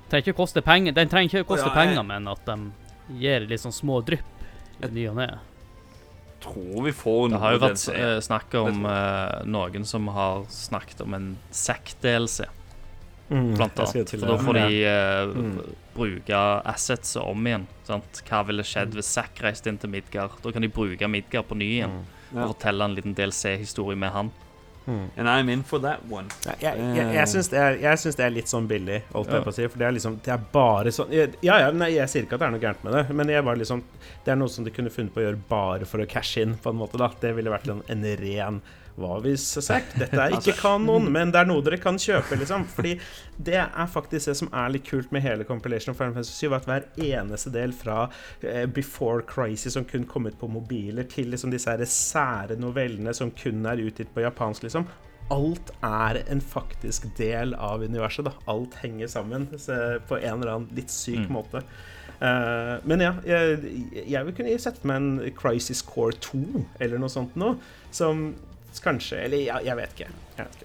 [0.09, 2.73] Trenger ikke koste penger, Den trenger ikke koste Å, ja, jeg- penger, men at de
[3.21, 4.25] gir litt sånn små drypp
[4.83, 5.29] i ny og ne.
[6.41, 7.95] Tror vi får Det har jo vært DLC.
[7.95, 12.47] eh, snakk om eh, noen som har snakket om en SAC-DLC,
[13.31, 14.11] Mm, blant annet.
[14.11, 15.75] For da får de uh, Mm.
[15.95, 17.67] bruke assets om igjen.
[17.85, 18.23] Sant?
[18.29, 20.31] Hva ville skjedd hvis Zack reiste inn til Midgard?
[20.43, 21.99] Da kan de bruke Midgard på ny igjen
[22.33, 22.43] Mm.
[22.43, 24.31] og fortelle en liten DLC-historie med han.
[24.89, 25.11] Mm.
[25.19, 26.29] And I'm in for that one.
[26.47, 29.55] Ja, Jeg, jeg, jeg syns det, det er litt sånn billig, holdt jeg på å
[29.55, 29.67] si.
[29.69, 32.33] For det er liksom Det er bare sånn jeg- Ja, ja, nei, jeg sier ikke
[32.35, 33.83] at det er noe gærent med det, men jeg bare liksom
[34.25, 36.55] Det er noe som de kunne funnet på å gjøre bare for å cashe inn,
[36.57, 37.09] på en måte, da.
[37.21, 38.63] Det ville vært en, en ren
[38.99, 39.93] Hva hvis Zack?
[40.01, 42.65] Dette er ikke kanon, men det er noe dere kan kjøpe, liksom.
[42.75, 42.97] Fordi
[43.39, 46.55] det er faktisk det som er litt kult med hele compilation of Final Fantasy 7,
[46.59, 48.09] at hver eneste del fra
[48.43, 53.15] eh, Before Crisis som kun kom ut på mobiler, til liksom disse her sære novellene
[53.15, 54.89] som kun er utgitt på japansk, liksom.
[55.31, 58.25] Alt er en faktisk del av universet.
[58.25, 61.33] da Alt henger sammen på en eller annen litt syk Mm.
[61.37, 61.61] måte.
[62.19, 63.59] Uh, men ja, jeg,
[64.09, 67.59] jeg vil kunne sette meg en Crisis Core 2 eller noe sånt noe.
[67.95, 68.33] Som
[68.85, 70.11] kanskje Eller jeg, jeg vet ikke.
[70.39, 70.65] Jeg vet ikke.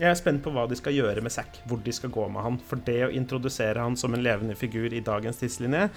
[0.00, 2.40] Jeg er spent på hva de skal gjøre med Zack, hvor de skal gå med
[2.40, 2.54] han.
[2.70, 5.90] For det å introdusere han som en levende figur i dagens tidslinje,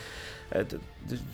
[0.51, 0.73] eh,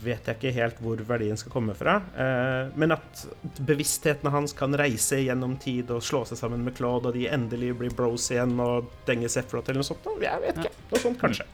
[0.05, 1.95] vet jeg ikke helt hvor verdien skal komme fra.
[2.13, 3.23] Eh, Men at
[3.57, 7.73] bevisstheten hans kan reise gjennom tid og slå seg sammen med Claude, og de endelig
[7.79, 10.75] blir bros igjen og denger Sefrot eller noe sånt, jeg vet ikke.
[10.91, 11.49] Noe sånt, kanskje.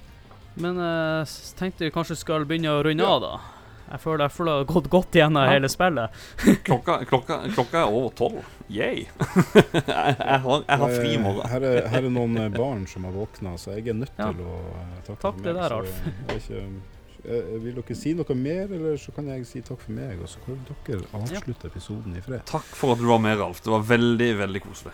[0.60, 3.34] Men eh, tenkte vi kanskje skal begynne å runde av, da.
[3.92, 5.52] Jeg føler jeg føler det har gått godt gjennom Ja.
[5.54, 6.10] hele spillet.
[6.68, 8.42] Klokka, klokka, klokka er over tolv.
[8.70, 9.06] Yay.
[9.06, 11.46] jeg, jeg, har, jeg har fri i morgen.
[11.52, 14.32] Her er, her er noen eh, barn som har våkna, så jeg er nødt Ja.
[14.34, 15.62] til å eh, takke Takk for det meg.
[15.62, 16.02] der, så Alf.
[16.32, 16.64] jeg ikke,
[17.30, 20.28] eh, vil dere si noe mer, eller så kan jeg si takk for meg, og
[20.34, 22.42] så kan dere avslutte episoden i fred.
[22.50, 23.62] Takk for at du var med, Ralf.
[23.66, 24.94] Det var veldig, veldig koselig.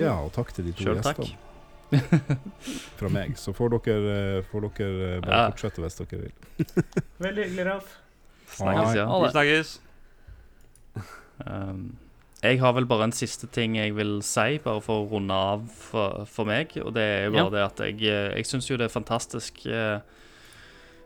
[0.00, 1.20] Ja, og takk til de to Selv takk.
[1.20, 1.46] gjestene
[3.00, 3.32] fra meg.
[3.36, 5.48] Så får dere, eh, får dere eh, bare Ja.
[5.50, 6.32] fortsette hvis dere vil.
[7.18, 7.96] Veldig hyggelig, Ralf.
[8.56, 9.06] Snakkes, ja.
[9.06, 9.80] Vi snakkes.
[11.46, 11.96] Um,
[12.42, 15.66] Jeg har vel bare en siste ting jeg vil si, bare for å runde av
[15.76, 16.72] for, for meg.
[16.80, 17.50] Og det er jo bare Ja.
[17.50, 20.00] det at jeg, eh, jeg syns jo det er fantastisk uh,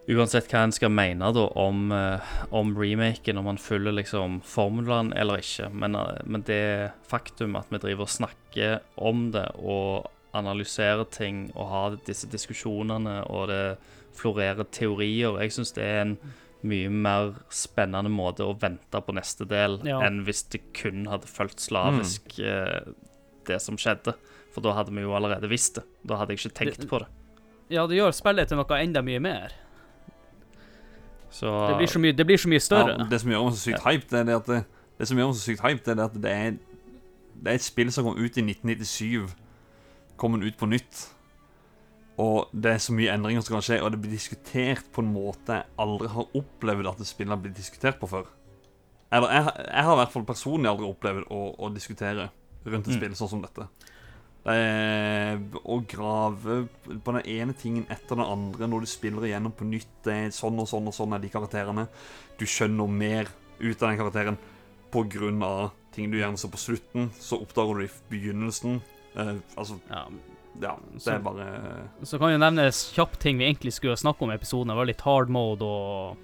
[0.05, 2.20] Uansett hva en skal mene da om, uh,
[2.53, 5.70] om remaken, om man følger liksom formelen eller ikke.
[5.72, 11.51] Men, uh, men det faktum at vi driver og snakker om det og analyserer ting
[11.55, 13.78] og har disse diskusjonene, og det
[14.14, 16.18] florerer teorier Jeg syns det er en
[16.65, 20.01] mye mer spennende måte å vente på neste del Ja.
[20.07, 22.81] enn hvis det kun hadde fulgt slavisk eh,
[23.47, 24.15] det som skjedde.
[24.55, 25.85] For da hadde vi jo allerede visst det.
[26.07, 27.09] Da hadde jeg ikke tenkt Det- på det.
[27.71, 29.53] Ja, det gjør spillet til noe enda mye mer.
[31.31, 32.97] Så Det blir så mye, det blir så mye større.
[32.99, 34.65] Ja, det som gjør meg så sykt hype, det er det at det,
[34.99, 36.51] det som gjør meg så sykt hype, det er at det er,
[37.43, 39.35] det er et spill som kom ut i 1997.
[40.17, 41.09] Kommer ut på nytt.
[42.23, 45.12] Og det er så mye endringer som kan skje, og det blir diskutert på en
[45.15, 48.29] måte jeg aldri har opplevd at spillene blitt diskutert på før.
[49.15, 52.29] Eller jeg, jeg har i hvert fall personlig aldri opplevd å, å diskutere
[52.65, 53.01] rundt et Mm.
[53.01, 53.67] spill sånn som dette.
[54.45, 56.57] Det er å grave
[56.87, 59.89] på den ene tingen etter den andre når du spiller igjennom på nytt.
[60.05, 61.87] Det er sånn og sånn og sånn er de karakterene.
[62.39, 64.39] Du skjønner mer ut av den karakteren
[64.93, 67.09] på grunn av ting du gjerne så på slutten.
[67.19, 68.83] Så oppdager du det i begynnelsen.
[69.17, 70.05] Eh, altså, Ja.
[70.62, 71.46] Ja, det er bare
[72.07, 74.70] Så kan jo nevnes kjapt ting vi egentlig skulle snakke om i episoden.
[74.70, 76.16] Det var litt hard mode og,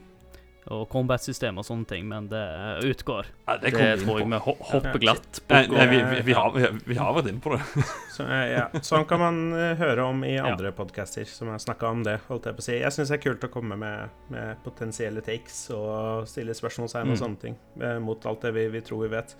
[0.70, 2.42] og combat-system og sånne ting, men det
[2.86, 3.26] utgår.
[3.48, 4.30] ja, det, kommer vi inn tror jeg på.
[4.30, 5.60] vi ho hopper glatt på.
[5.74, 7.62] Ja, vi, vi, vi, har, vi, vi har vært inne på det.
[8.14, 8.66] Så, eh, ja.
[8.86, 12.18] Sånn kan man eh, høre om i andre podcaster som har snakka om det.
[12.28, 12.76] holdt Jeg på å si.
[12.78, 17.16] Jeg syns det er kult å komme med, med potensielle takes og stille spørsmålstegn og
[17.16, 17.22] Mm.
[17.24, 19.34] sånne ting eh, mot alt det vi, vi tror vi vet.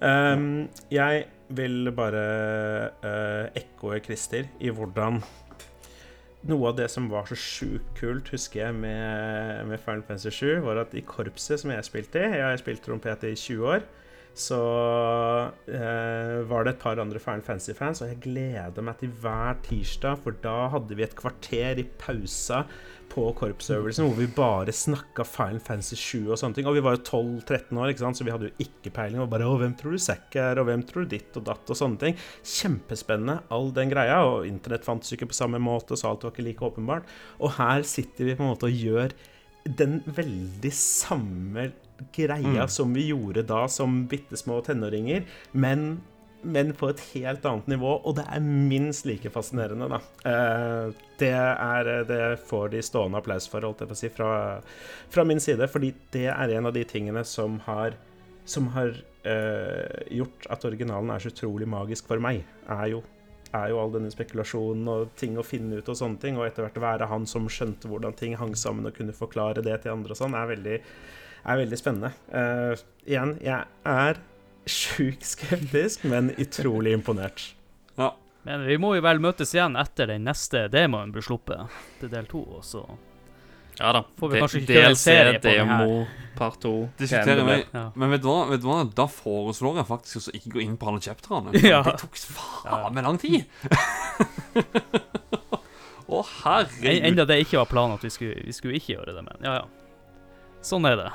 [0.00, 1.22] Um, jeg
[1.54, 2.22] vil bare
[3.02, 5.20] uh, ekkoe Christer i hvordan
[6.46, 10.64] noe av det som var så sjukt kult, husker jeg, med, med Final Fantasy 7,
[10.66, 13.86] var at i korpset som jeg spilte i Jeg har spilt trompet i 20 år.
[14.36, 14.58] Så
[15.72, 20.20] eh, var det et par andre Final Fantasy-fans, og jeg gleder meg til hver tirsdag,
[20.22, 22.66] for da hadde vi et kvarter i pausa
[23.12, 26.66] på korpsøvelsen hvor vi bare snakka Final Fantasy 7 og sånne ting.
[26.68, 29.20] Og vi var jo 12-13 år, så vi hadde jo ikke peiling.
[29.22, 31.70] Og bare 'Å, hvem tror du Zack er?' og 'Hvem tror du ditt?' og datt,
[31.70, 32.16] og sånne ting.
[32.42, 34.20] Kjempespennende, all den greia.
[34.24, 37.04] Og internett fantes jo ikke på samme måte, så alt var ikke like åpenbart.
[37.40, 39.12] Og her sitter vi på en måte og gjør
[39.66, 41.72] den veldig samme
[42.12, 42.68] greia Mm.
[42.68, 46.02] som vi gjorde da som bitte små tenåringer, men,
[46.46, 50.00] men på et helt annet nivå, og det er minst like fascinerende, da.
[50.30, 54.30] Eh, det, er, det får de stående applaus for, holdt jeg på å si, fra,
[55.12, 57.98] fra min side, fordi det er en av de tingene som har
[58.46, 58.94] som har
[59.26, 63.02] eh, gjort at originalen er så utrolig magisk for meg, er jo
[63.54, 66.66] er jo all denne spekulasjonen og ting å finne ut og sånne ting, og etter
[66.66, 70.14] hvert være han som skjønte hvordan ting hang sammen og kunne forklare det til andre
[70.14, 70.78] og sånn, er veldig,
[71.46, 72.12] er veldig spennende.
[72.28, 74.20] Eh, igjen, jeg er
[74.66, 77.54] sjukt skeptisk, men utrolig imponert.
[77.96, 78.16] Ja.
[78.46, 82.28] Men vi må jo vel møtes igjen etter den neste demoen blir sluppet til del
[82.30, 82.84] to, og så
[83.76, 84.04] Ja da.
[84.16, 85.82] Får vi kanskje ikke DLC, serie på den her.
[85.82, 86.06] demo,
[86.38, 87.56] part 2 Diskuterer vi.
[87.74, 87.82] ja.
[87.94, 88.46] Men vet du, hva?
[88.48, 88.78] vet du hva?
[88.96, 91.52] Da foreslår jeg faktisk å ikke gå inn på alle chapterne.
[91.72, 91.82] Ja.
[91.84, 93.44] Det tok faen meg lang tid.
[96.06, 97.02] Å, oh, herregud.
[97.02, 99.56] enda det ikke var planen at vi skulle, vi skulle ikke gjøre det, men ja,
[99.58, 99.66] ja.
[100.64, 101.10] Sånn er det.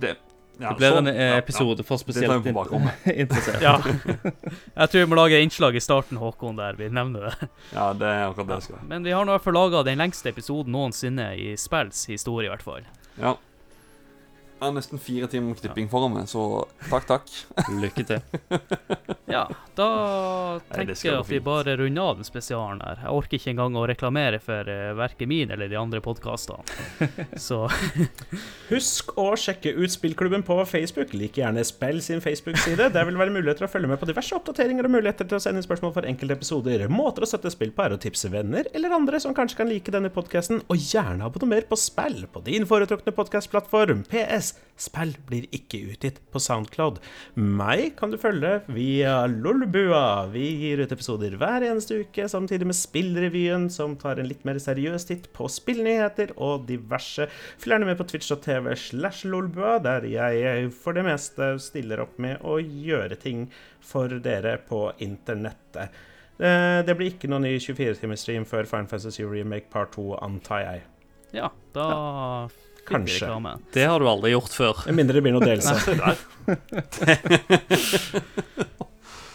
[0.00, 0.14] Det,
[0.58, 1.08] ja, Det blir sånn.
[1.10, 2.46] en ja, episode for spesielt
[3.22, 3.60] interessert.
[3.60, 3.74] Ja.
[3.82, 7.48] Jeg tror vi må lage innslag i starten, Håkon, der vi nevner det.
[7.74, 8.86] Ja, det er akkurat det jeg skal.
[8.88, 12.48] Men vi har nå i hvert fall laga den lengste episoden noensinne i spills historie,
[12.48, 12.88] i hvert fall.
[13.20, 13.34] Ja.
[14.56, 17.32] Jeg har nesten fire timer med klipping foran meg, så takk, takk.
[17.82, 18.22] Lykke til.
[19.28, 19.42] Ja,
[19.76, 19.88] da
[20.70, 23.02] tenker jeg at vi bare runder av den spesialen her.
[23.02, 26.64] Jeg orker ikke engang å reklamere for uh, verken min eller de andre podkastene.
[27.46, 27.66] Så
[28.72, 31.12] Husk å sjekke ut Spillklubben på Facebook.
[31.12, 32.88] Like gjerne Spill sin Facebook-side.
[32.94, 35.60] Der vil være muligheter å følge med på diverse oppdateringer og muligheter til å sende
[35.60, 36.86] inn spørsmål for enkelte episoder.
[36.88, 39.92] Måter å sette spill på er å tipse venner eller andre som kanskje kan like
[39.92, 44.06] denne podkasten, og gjerne abonner på Spill på din foretrukne podkastplattform.
[44.08, 44.45] PS.
[44.76, 46.98] Spill blir ikke utgitt på Soundcloud.
[47.40, 50.26] Meg kan du følge via Lolbua.
[50.28, 54.60] Vi gir ut episoder hver eneste uke, samtidig med Spillrevyen, som tar en litt mer
[54.60, 57.24] seriøs titt på spillnyheter og diverse.
[57.56, 62.44] Følg gjerne med på twitch.tv slash lolbua, der jeg for det meste stiller opp med
[62.44, 63.46] å gjøre ting
[63.80, 65.88] for dere på internettet.
[66.36, 70.84] Eh, Det blir ikke noen ny 24-timersstream før Final Fantasy Remake Part 2, antar jeg.
[71.32, 71.88] ja, da
[72.52, 73.26] vi Kanskje.
[73.74, 74.74] Det har du aldri gjort før.
[74.86, 75.74] Med mindre det blir noe delelse.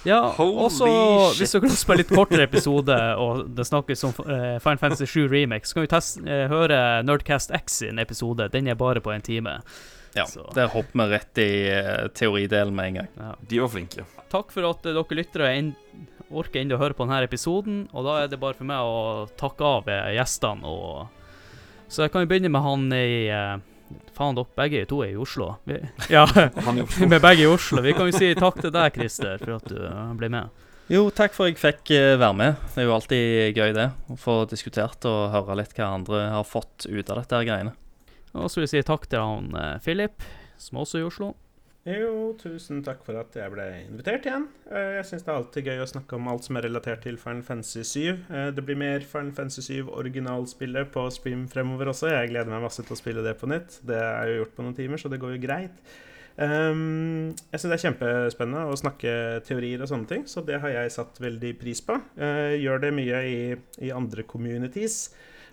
[0.04, 1.38] Ja, også shit.
[1.44, 5.06] hvis dere kan spille en litt kortere episode, og det snakkes om uh, Final Fantasy
[5.06, 8.48] 7 Remix, så kan vi test, uh, høre Nerdcast X sin episode.
[8.54, 9.60] Den er bare på en time.
[10.18, 13.10] Ja, Så- Der hopper vi rett i uh, teoridelen med en gang.
[13.22, 13.36] Ja.
[13.52, 14.08] De var flinke.
[14.34, 15.76] Takk for at uh, dere lyttere en-
[16.32, 17.84] orker ennå å høre på denne episoden.
[17.94, 20.66] Og da er det bare for meg å takke av gjestene.
[20.66, 21.06] Og
[21.92, 23.60] så jeg kan jo begynne med han i eh,
[24.16, 25.50] Faen, dere begge to er i Oslo.
[25.68, 25.76] Vi,
[26.16, 27.08] ja, i Oslo.
[27.12, 27.84] vi er begge i Oslo.
[27.84, 30.64] Vi kan jo si takk til deg, Christer, for at du eh, ble med.
[30.92, 32.64] Jo, takk for jeg fikk eh, være med.
[32.72, 33.90] Det er jo alltid gøy, det.
[34.12, 37.76] Å få diskutert og høre litt hva andre har fått ut av dette her greiene.
[38.32, 39.52] Og så vil jeg si takk til han
[39.84, 40.24] Philip,
[40.56, 41.34] som også er i Oslo.
[41.82, 44.44] Jo, tusen takk for at jeg ble invitert igjen.
[44.70, 47.18] Eh, Jeg syns det er alltid gøy å snakke om alt som er relatert til
[47.18, 48.20] Final Fantasy 7.
[48.30, 52.12] Eh, Det blir mer Final Fantasy 7 originalspillet på Spim fremover også.
[52.14, 53.80] Jeg gleder meg masse til å spille det på nytt.
[53.84, 55.82] Det er jo gjort på noen timer, så det går jo greit.
[56.38, 60.70] Um, jeg syns det er kjempespennende å snakke teorier og sånne ting, så det har
[60.70, 61.98] jeg satt veldig pris på.
[62.18, 65.10] Uh, gjør det mye i, i andre communities,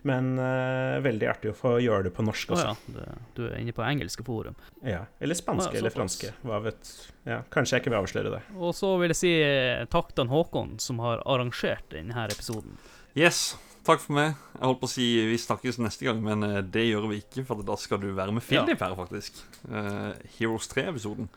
[0.07, 2.73] men uh, veldig artig å få gjøre det på norsk også.
[2.75, 2.95] også.
[2.95, 4.59] ja, det, du er inne på engelske forum.
[4.83, 6.33] Ja, Eller spanske oh, ja, eller franske.
[6.47, 6.93] Hva vet
[7.29, 8.43] ja, Kanskje jeg ikke vil avsløre det.
[8.57, 12.79] Og så vil jeg si eh, takk til Håkon, som har arrangert denne episoden.
[13.19, 13.57] Yes.
[13.89, 14.35] Takk for meg.
[14.53, 17.47] Jeg holdt på å si vi snakkes neste gang, men eh, det gjør vi ikke,
[17.49, 19.41] for da skal du være med Philip her, faktisk.
[19.65, 21.31] Uh, Heroes 3-episoden.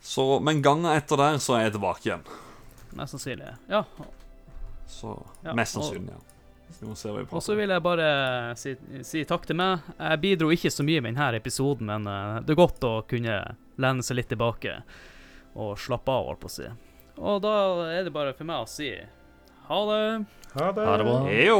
[0.00, 2.24] Så, Men gangen etter der så er jeg tilbake igjen.
[2.96, 3.52] Mest sannsynlig.
[3.68, 3.82] Ja.
[4.88, 6.37] Så Ja, mest sannsynlig, ja.
[7.32, 8.08] Og så vil jeg bare
[8.58, 8.74] si,
[9.06, 9.86] si takk til meg.
[9.96, 13.38] Jeg bidro ikke så mye med denne episoden, men eh, det er godt å kunne
[13.78, 14.80] lene seg litt tilbake
[15.58, 16.68] og slappe av, holdt på å si.
[17.18, 17.54] Og da
[17.90, 18.92] er det bare for meg å si
[19.68, 20.02] ha det.
[20.54, 20.84] Ha det.
[20.86, 21.16] Ha det bra.
[21.28, 21.58] Heyo!